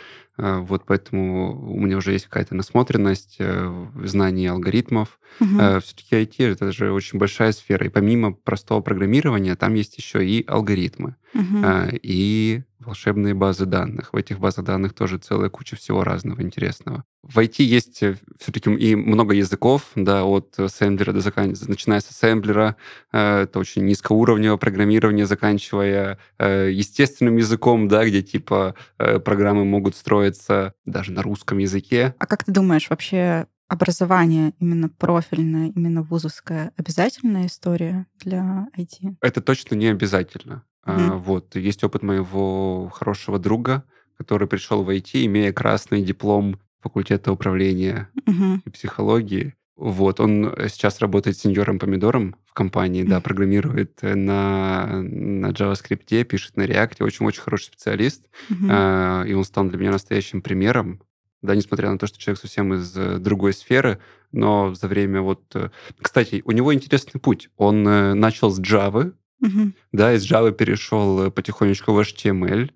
Э, 0.41 0.59
вот 0.61 0.85
поэтому 0.87 1.71
у 1.71 1.81
меня 1.81 1.99
уже 1.99 2.13
есть 2.13 2.27
какая-то 2.27 2.55
насмотренность, 2.55 3.37
э, 3.39 3.87
знание 4.05 4.51
алгоритмов. 4.51 5.19
Угу. 5.41 5.81
Все-таки 5.81 6.17
IT— 6.17 6.35
это 6.39 6.73
же 6.73 6.93
очень 6.93 7.19
большая 7.19 7.53
сфера. 7.53 7.87
И 7.87 7.91
помимо 7.91 8.33
простого 8.33 8.81
программирования, 8.81 9.55
там 9.55 9.75
есть 9.75 9.97
еще 9.99 10.27
и 10.27 10.45
алгоритмы. 10.47 11.17
Угу. 11.35 11.65
И 12.03 12.63
волшебные 12.81 13.35
базы 13.35 13.67
данных. 13.67 14.13
В 14.13 14.17
этих 14.17 14.41
базах 14.41 14.65
данных 14.65 14.95
тоже 14.95 15.19
целая 15.19 15.51
куча 15.51 15.77
всего 15.77 16.03
разного 16.03 16.43
интересного. 16.43 17.05
В 17.23 17.39
IT 17.39 17.63
есть 17.63 18.03
все-таки 18.39 18.71
и 18.73 18.95
много 18.95 19.35
языков, 19.35 19.91
да, 19.95 20.25
от 20.25 20.59
ассемблера 20.59 21.13
до 21.13 21.21
заканчивая, 21.21 21.69
начиная 21.69 22.01
с 22.01 22.09
ассемблера, 22.11 22.77
это 23.11 23.59
очень 23.59 23.85
низкоуровневое 23.85 24.59
программирование, 24.59 25.27
заканчивая 25.27 26.19
естественным 26.39 27.37
языком, 27.37 27.89
да, 27.89 28.07
где 28.07 28.23
типа 28.23 28.75
программы 28.97 29.65
могут 29.65 29.97
строить 29.97 30.11
строится 30.21 30.75
даже 30.85 31.13
на 31.13 31.23
русском 31.23 31.59
языке. 31.59 32.15
А 32.19 32.27
как 32.27 32.45
ты 32.45 32.53
думаешь, 32.53 32.91
вообще 32.91 33.47
образование 33.69 34.53
именно 34.59 34.89
профильное, 34.89 35.69
именно 35.69 36.03
вузовское, 36.03 36.73
обязательная 36.77 37.47
история 37.47 38.07
для 38.19 38.67
IT? 38.77 39.17
Это 39.21 39.41
точно 39.41 39.77
не 39.77 39.87
обязательно. 39.87 40.65
Mm-hmm. 40.85 41.17
вот, 41.19 41.57
есть 41.57 41.85
опыт 41.85 42.03
моего 42.03 42.89
хорошего 42.89 43.39
друга, 43.39 43.85
который 44.19 44.49
пришел 44.49 44.83
в 44.83 44.91
IT, 44.91 45.25
имея 45.27 45.53
красный 45.53 46.03
диплом 46.03 46.59
факультета 46.81 47.33
управления 47.33 48.09
mm-hmm. 48.27 48.61
и 48.65 48.71
психологии. 48.71 49.55
Вот, 49.77 50.21
он 50.21 50.55
сейчас 50.69 51.01
работает 51.01 51.39
сеньором-помидором 51.39 52.37
в 52.45 52.53
компании, 52.53 53.03
да, 53.03 53.21
программирует 53.21 54.03
на, 54.03 55.01
на 55.01 55.47
JavaScript, 55.53 56.25
пишет 56.25 56.57
на 56.57 56.67
React, 56.67 57.03
очень-очень 57.03 57.41
хороший 57.41 57.65
специалист, 57.65 58.27
mm-hmm. 58.51 59.29
и 59.29 59.33
он 59.33 59.45
стал 59.45 59.65
для 59.65 59.79
меня 59.79 59.93
настоящим 59.93 60.43
примером, 60.43 61.01
да, 61.43 61.55
несмотря 61.55 61.91
на 61.91 61.99
то, 61.99 62.07
что 62.07 62.19
человек 62.19 62.41
совсем 62.41 62.75
из 62.75 62.97
э, 62.97 63.19
другой 63.19 63.53
сферы, 63.53 63.99
но 64.33 64.75
за 64.75 64.89
время 64.89 65.23
вот... 65.23 65.43
Э, 65.55 65.71
кстати, 66.01 66.43
у 66.45 66.53
него 66.53 66.75
интересный 66.75 67.21
путь. 67.21 67.49
Он 67.57 67.87
э, 67.87 68.15
начал 68.15 68.51
с 68.51 68.61
Java, 68.61 69.15
mm-hmm. 69.43 69.73
да, 69.93 70.15
из 70.15 70.31
Java 70.31 70.53
перешел 70.53 71.31
потихонечку 71.31 71.93
в 71.93 72.01
HTML, 72.01 72.71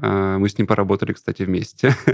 мы 0.00 0.48
с 0.48 0.56
ним 0.58 0.66
поработали, 0.66 1.12
кстати, 1.12 1.42
вместе. 1.42 1.94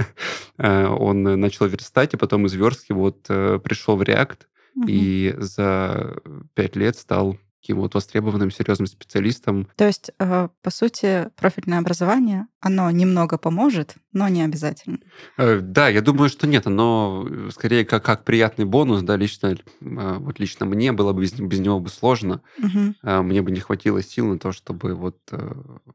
А, 0.58 0.88
он 0.88 1.22
начал 1.22 1.66
верстать, 1.66 2.14
и 2.14 2.16
потом 2.16 2.46
из 2.46 2.54
верстки 2.54 2.92
вот 2.92 3.26
э, 3.28 3.60
пришел 3.62 3.94
в 3.96 4.00
React, 4.00 4.38
угу. 4.74 4.86
и 4.88 5.34
за 5.36 6.16
пять 6.54 6.76
лет 6.76 6.96
стал 6.96 7.36
таким 7.66 7.80
вот 7.80 7.94
востребованным 7.94 8.52
серьезным 8.52 8.86
специалистом. 8.86 9.68
То 9.74 9.86
есть, 9.86 10.12
э, 10.20 10.48
по 10.62 10.70
сути, 10.70 11.30
профильное 11.34 11.80
образование, 11.80 12.46
оно 12.60 12.88
немного 12.92 13.38
поможет, 13.38 13.96
но 14.12 14.28
не 14.28 14.42
обязательно. 14.42 14.98
Э, 15.36 15.58
да, 15.60 15.88
я 15.88 16.00
думаю, 16.00 16.28
что 16.28 16.46
нет. 16.46 16.68
Оно 16.68 17.26
скорее 17.50 17.84
как, 17.84 18.04
как 18.04 18.22
приятный 18.24 18.66
бонус, 18.66 19.02
да, 19.02 19.16
лично, 19.16 19.56
вот 19.80 20.38
лично 20.38 20.64
мне 20.64 20.92
было 20.92 21.12
бы 21.12 21.22
без, 21.22 21.32
без 21.32 21.58
него 21.58 21.80
бы 21.80 21.88
сложно. 21.88 22.40
Угу. 22.58 23.22
Мне 23.24 23.42
бы 23.42 23.50
не 23.50 23.60
хватило 23.60 24.00
сил 24.00 24.28
на 24.28 24.38
то, 24.38 24.52
чтобы 24.52 24.94
вот 24.94 25.18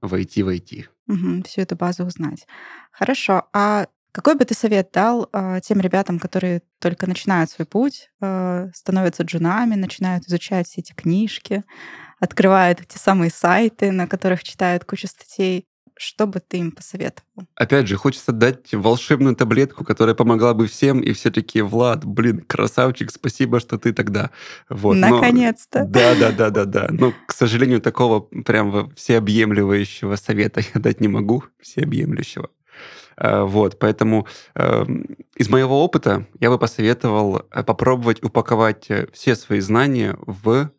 войти 0.02 0.44
войти. 0.44 0.88
Угу, 1.08 1.44
всю 1.46 1.62
эту 1.62 1.78
базу 1.78 2.04
узнать. 2.04 2.48
Хорошо. 2.92 3.44
А 3.54 3.88
какой 4.12 4.36
бы 4.36 4.46
ты 4.46 4.54
совет 4.54 4.92
дал 4.92 5.30
э, 5.32 5.60
тем 5.64 5.80
ребятам, 5.80 6.20
которые 6.20 6.62
только 6.80 7.08
начинают 7.08 7.50
свой 7.50 7.66
путь, 7.66 8.10
э, 8.22 8.70
становятся 8.74 9.24
джунами, 9.24 9.76
начинают 9.76 10.26
изучать 10.28 10.68
все 10.68 10.82
эти 10.82 10.94
книжки, 10.94 11.64
открывают 12.20 12.82
эти 12.82 12.98
самые 12.98 13.32
сайты, 13.32 13.92
на 13.92 14.08
которых 14.08 14.44
читают 14.44 14.86
кучу 14.86 15.08
статей? 15.08 15.66
Что 15.98 16.26
бы 16.26 16.40
ты 16.40 16.58
им 16.58 16.72
посоветовал? 16.72 17.48
Опять 17.56 17.88
же, 17.88 17.96
хочется 17.96 18.32
дать 18.32 18.74
волшебную 18.74 19.36
таблетку, 19.36 19.84
которая 19.84 20.16
помогла 20.16 20.54
бы 20.56 20.66
всем, 20.66 21.00
и 21.00 21.14
все 21.14 21.30
таки 21.30 21.62
Влад, 21.62 22.06
блин, 22.06 22.42
красавчик, 22.42 23.12
спасибо, 23.12 23.60
что 23.60 23.78
ты 23.78 23.94
тогда. 23.94 24.32
Вот. 24.68 24.96
Наконец-то. 24.96 25.86
Да, 25.86 26.16
да, 26.16 26.32
да, 26.32 26.50
да, 26.50 26.66
да. 26.66 26.88
Но, 26.90 27.14
к 27.28 27.34
сожалению, 27.34 27.82
такого 27.82 28.22
прям 28.22 28.92
всеобъемлющего 28.96 30.16
совета 30.16 30.62
я 30.74 30.82
дать 30.82 31.02
не 31.02 31.08
могу, 31.08 31.44
всеобъемлющего. 31.62 32.50
Э, 33.18 33.44
вот, 33.44 33.80
поэтому 33.80 34.28
эм, 34.56 35.06
из 35.36 35.50
моего 35.50 35.84
опыта 35.84 36.28
я 36.40 36.50
бы 36.50 36.58
посоветовал 36.58 37.44
э, 37.52 37.64
попробовать 37.64 38.24
упаковать 38.24 38.90
э, 38.90 39.08
все 39.14 39.36
свои 39.36 39.60
знания 39.60 40.18
в 40.26 40.72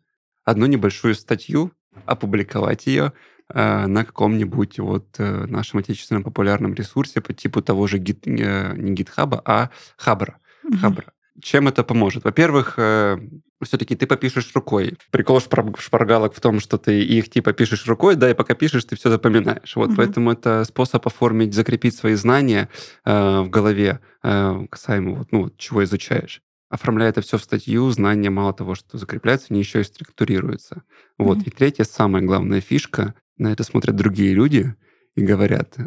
одну 0.43 0.65
небольшую 0.65 1.15
статью, 1.15 1.71
опубликовать 2.05 2.87
ее 2.87 3.13
на 3.53 4.03
каком-нибудь 4.03 4.79
вот 4.79 5.19
нашем 5.19 5.79
отечественном 5.79 6.23
популярном 6.23 6.73
ресурсе 6.73 7.21
по 7.21 7.33
типу 7.33 7.61
того 7.61 7.85
же 7.87 7.97
гит, 7.99 8.25
не 8.25 8.93
гитхаба, 8.93 9.41
а 9.45 9.69
хабра. 9.95 10.39
Хабра. 10.81 11.13
Чем 11.41 11.67
это 11.67 11.83
поможет? 11.83 12.23
Во-первых, 12.23 12.75
э, 12.77 13.17
все-таки 13.63 13.95
ты 13.95 14.05
попишешь 14.05 14.51
рукой. 14.53 14.97
Прикол 15.11 15.39
шпаргалок 15.39 16.35
в 16.35 16.39
том, 16.39 16.59
что 16.59 16.77
ты 16.77 17.01
их 17.01 17.29
типа 17.29 17.53
пишешь 17.53 17.87
рукой, 17.87 18.15
да, 18.15 18.29
и 18.29 18.35
пока 18.35 18.53
пишешь, 18.53 18.85
ты 18.85 18.95
все 18.95 19.09
запоминаешь. 19.09 19.75
Вот, 19.75 19.89
угу. 19.89 19.97
поэтому 19.97 20.31
это 20.31 20.63
способ 20.63 21.05
оформить, 21.07 21.53
закрепить 21.53 21.95
свои 21.95 22.13
знания 22.13 22.69
э, 23.05 23.41
в 23.41 23.49
голове 23.49 23.99
э, 24.21 24.65
касаемо 24.69 25.15
вот, 25.15 25.31
ну, 25.31 25.49
чего 25.57 25.83
изучаешь. 25.83 26.41
Оформляя 26.69 27.09
это 27.09 27.21
все 27.21 27.37
в 27.37 27.43
статью, 27.43 27.89
знания 27.91 28.29
мало 28.29 28.53
того, 28.53 28.75
что 28.75 28.97
закрепляются, 28.97 29.47
они 29.51 29.59
еще 29.59 29.81
и 29.81 29.83
структурируются. 29.83 30.83
Вот. 31.17 31.39
mm 31.39 31.43
И 31.45 31.49
третья, 31.51 31.83
самая 31.83 32.23
главная 32.23 32.61
фишка, 32.61 33.15
на 33.37 33.51
это 33.51 33.63
смотрят 33.63 33.95
другие 33.95 34.33
люди 34.33 34.75
и 35.15 35.21
говорят, 35.21 35.77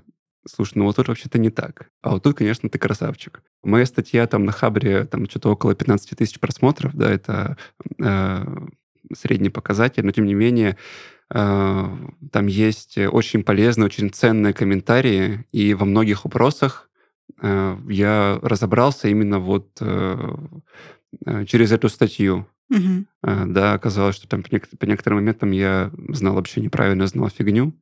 слушай, 0.47 0.72
ну 0.76 0.84
вот 0.84 0.97
тут 0.97 1.09
вообще-то 1.09 1.38
не 1.38 1.51
так. 1.51 1.88
А 2.03 2.11
вот 2.11 2.22
тут, 2.22 2.36
конечно, 2.36 2.68
ты 2.68 2.78
красавчик. 2.78 3.42
Моя 3.62 3.86
статья 3.86 4.26
там 4.26 4.44
на 4.44 4.53
Хабре, 4.53 5.05
там 5.05 5.28
что-то 5.28 5.51
около 5.53 5.74
15 5.74 6.16
тысяч 6.16 6.38
просмотров, 6.40 6.94
да, 6.94 7.11
это 7.11 7.57
э, 8.03 8.44
средний 9.14 9.51
показатель, 9.51 10.05
но 10.05 10.12
тем 10.12 10.26
не 10.26 10.34
менее 10.34 10.76
э, 11.34 11.84
там 12.32 12.47
есть 12.47 12.99
очень 12.99 13.42
полезные, 13.42 13.86
очень 13.86 14.11
ценные 14.11 14.53
комментарии, 14.53 15.44
и 15.53 15.74
во 15.74 15.84
многих 15.84 16.24
вопросах 16.24 16.88
э, 17.42 17.76
я 17.88 18.38
разобрался 18.42 19.09
именно 19.09 19.38
вот 19.38 19.68
э, 19.80 20.36
э, 21.26 21.44
через 21.47 21.72
эту 21.72 21.88
статью. 21.88 22.47
Мгм. 22.68 23.07
Э, 23.22 23.44
Да, 23.47 23.74
оказалось, 23.74 24.16
что 24.16 24.28
там 24.28 24.42
по, 24.42 24.49
нек- 24.49 24.76
по 24.78 24.84
некоторым 24.84 25.18
моментам 25.20 25.51
я 25.53 25.90
знал 26.09 26.34
вообще 26.34 26.61
неправильно, 26.61 27.07
знал 27.07 27.28
фигню. 27.30 27.72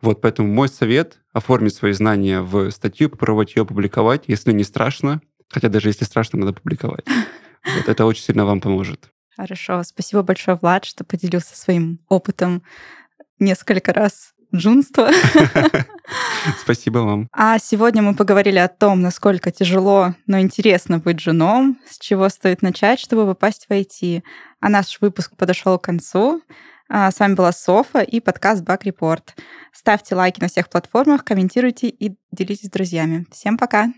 Вот, 0.00 0.20
поэтому 0.20 0.52
мой 0.52 0.68
совет– 0.68 1.18
оформить 1.32 1.74
свои 1.74 1.92
знания 1.92 2.40
в 2.40 2.70
статью, 2.70 3.10
попробовать 3.10 3.54
ее 3.54 3.62
опубликовать, 3.62 4.24
если 4.26 4.52
не 4.52 4.64
страшно. 4.64 5.20
Хотя 5.48 5.68
даже 5.68 5.88
если 5.88 6.04
страшно, 6.04 6.38
надо 6.40 6.52
публиковать. 6.52 7.04
Вот 7.76 7.88
это 7.88 8.06
очень 8.06 8.22
сильно 8.22 8.44
вам 8.44 8.60
поможет. 8.60 9.10
Хорошо. 9.36 9.82
Спасибо 9.82 10.22
большое, 10.22 10.58
Влад, 10.60 10.84
что 10.84 11.04
поделился 11.04 11.56
своим 11.56 12.00
опытом 12.08 12.62
несколько 13.38 13.92
раз 13.92 14.32
джунства. 14.54 15.10
Спасибо 16.60 16.98
вам. 16.98 17.28
А 17.32 17.58
сегодня 17.58 18.02
мы 18.02 18.14
поговорили 18.14 18.58
о 18.58 18.68
том, 18.68 19.00
насколько 19.00 19.50
тяжело, 19.50 20.14
но 20.26 20.40
интересно 20.40 20.98
быть 20.98 21.20
женом, 21.20 21.78
с 21.88 21.98
чего 21.98 22.28
стоит 22.28 22.62
начать, 22.62 23.00
чтобы 23.00 23.26
попасть 23.26 23.66
в 23.68 23.72
IT. 23.72 24.22
А 24.60 24.68
наш 24.68 25.00
выпуск 25.00 25.36
подошел 25.36 25.78
к 25.78 25.84
концу. 25.84 26.42
А, 26.92 27.12
С 27.12 27.20
вами 27.20 27.34
была 27.34 27.52
Софа 27.52 28.00
и 28.00 28.18
подкаст 28.18 28.64
Баг 28.64 28.84
Report. 28.84 29.22
Ставьте 29.72 30.16
лайки 30.16 30.40
на 30.40 30.48
всех 30.48 30.68
платформах, 30.68 31.24
комментируйте 31.24 31.88
и 31.88 32.16
делитесь 32.32 32.66
с 32.66 32.70
друзьями. 32.70 33.26
Всем 33.30 33.56
пока! 33.56 33.92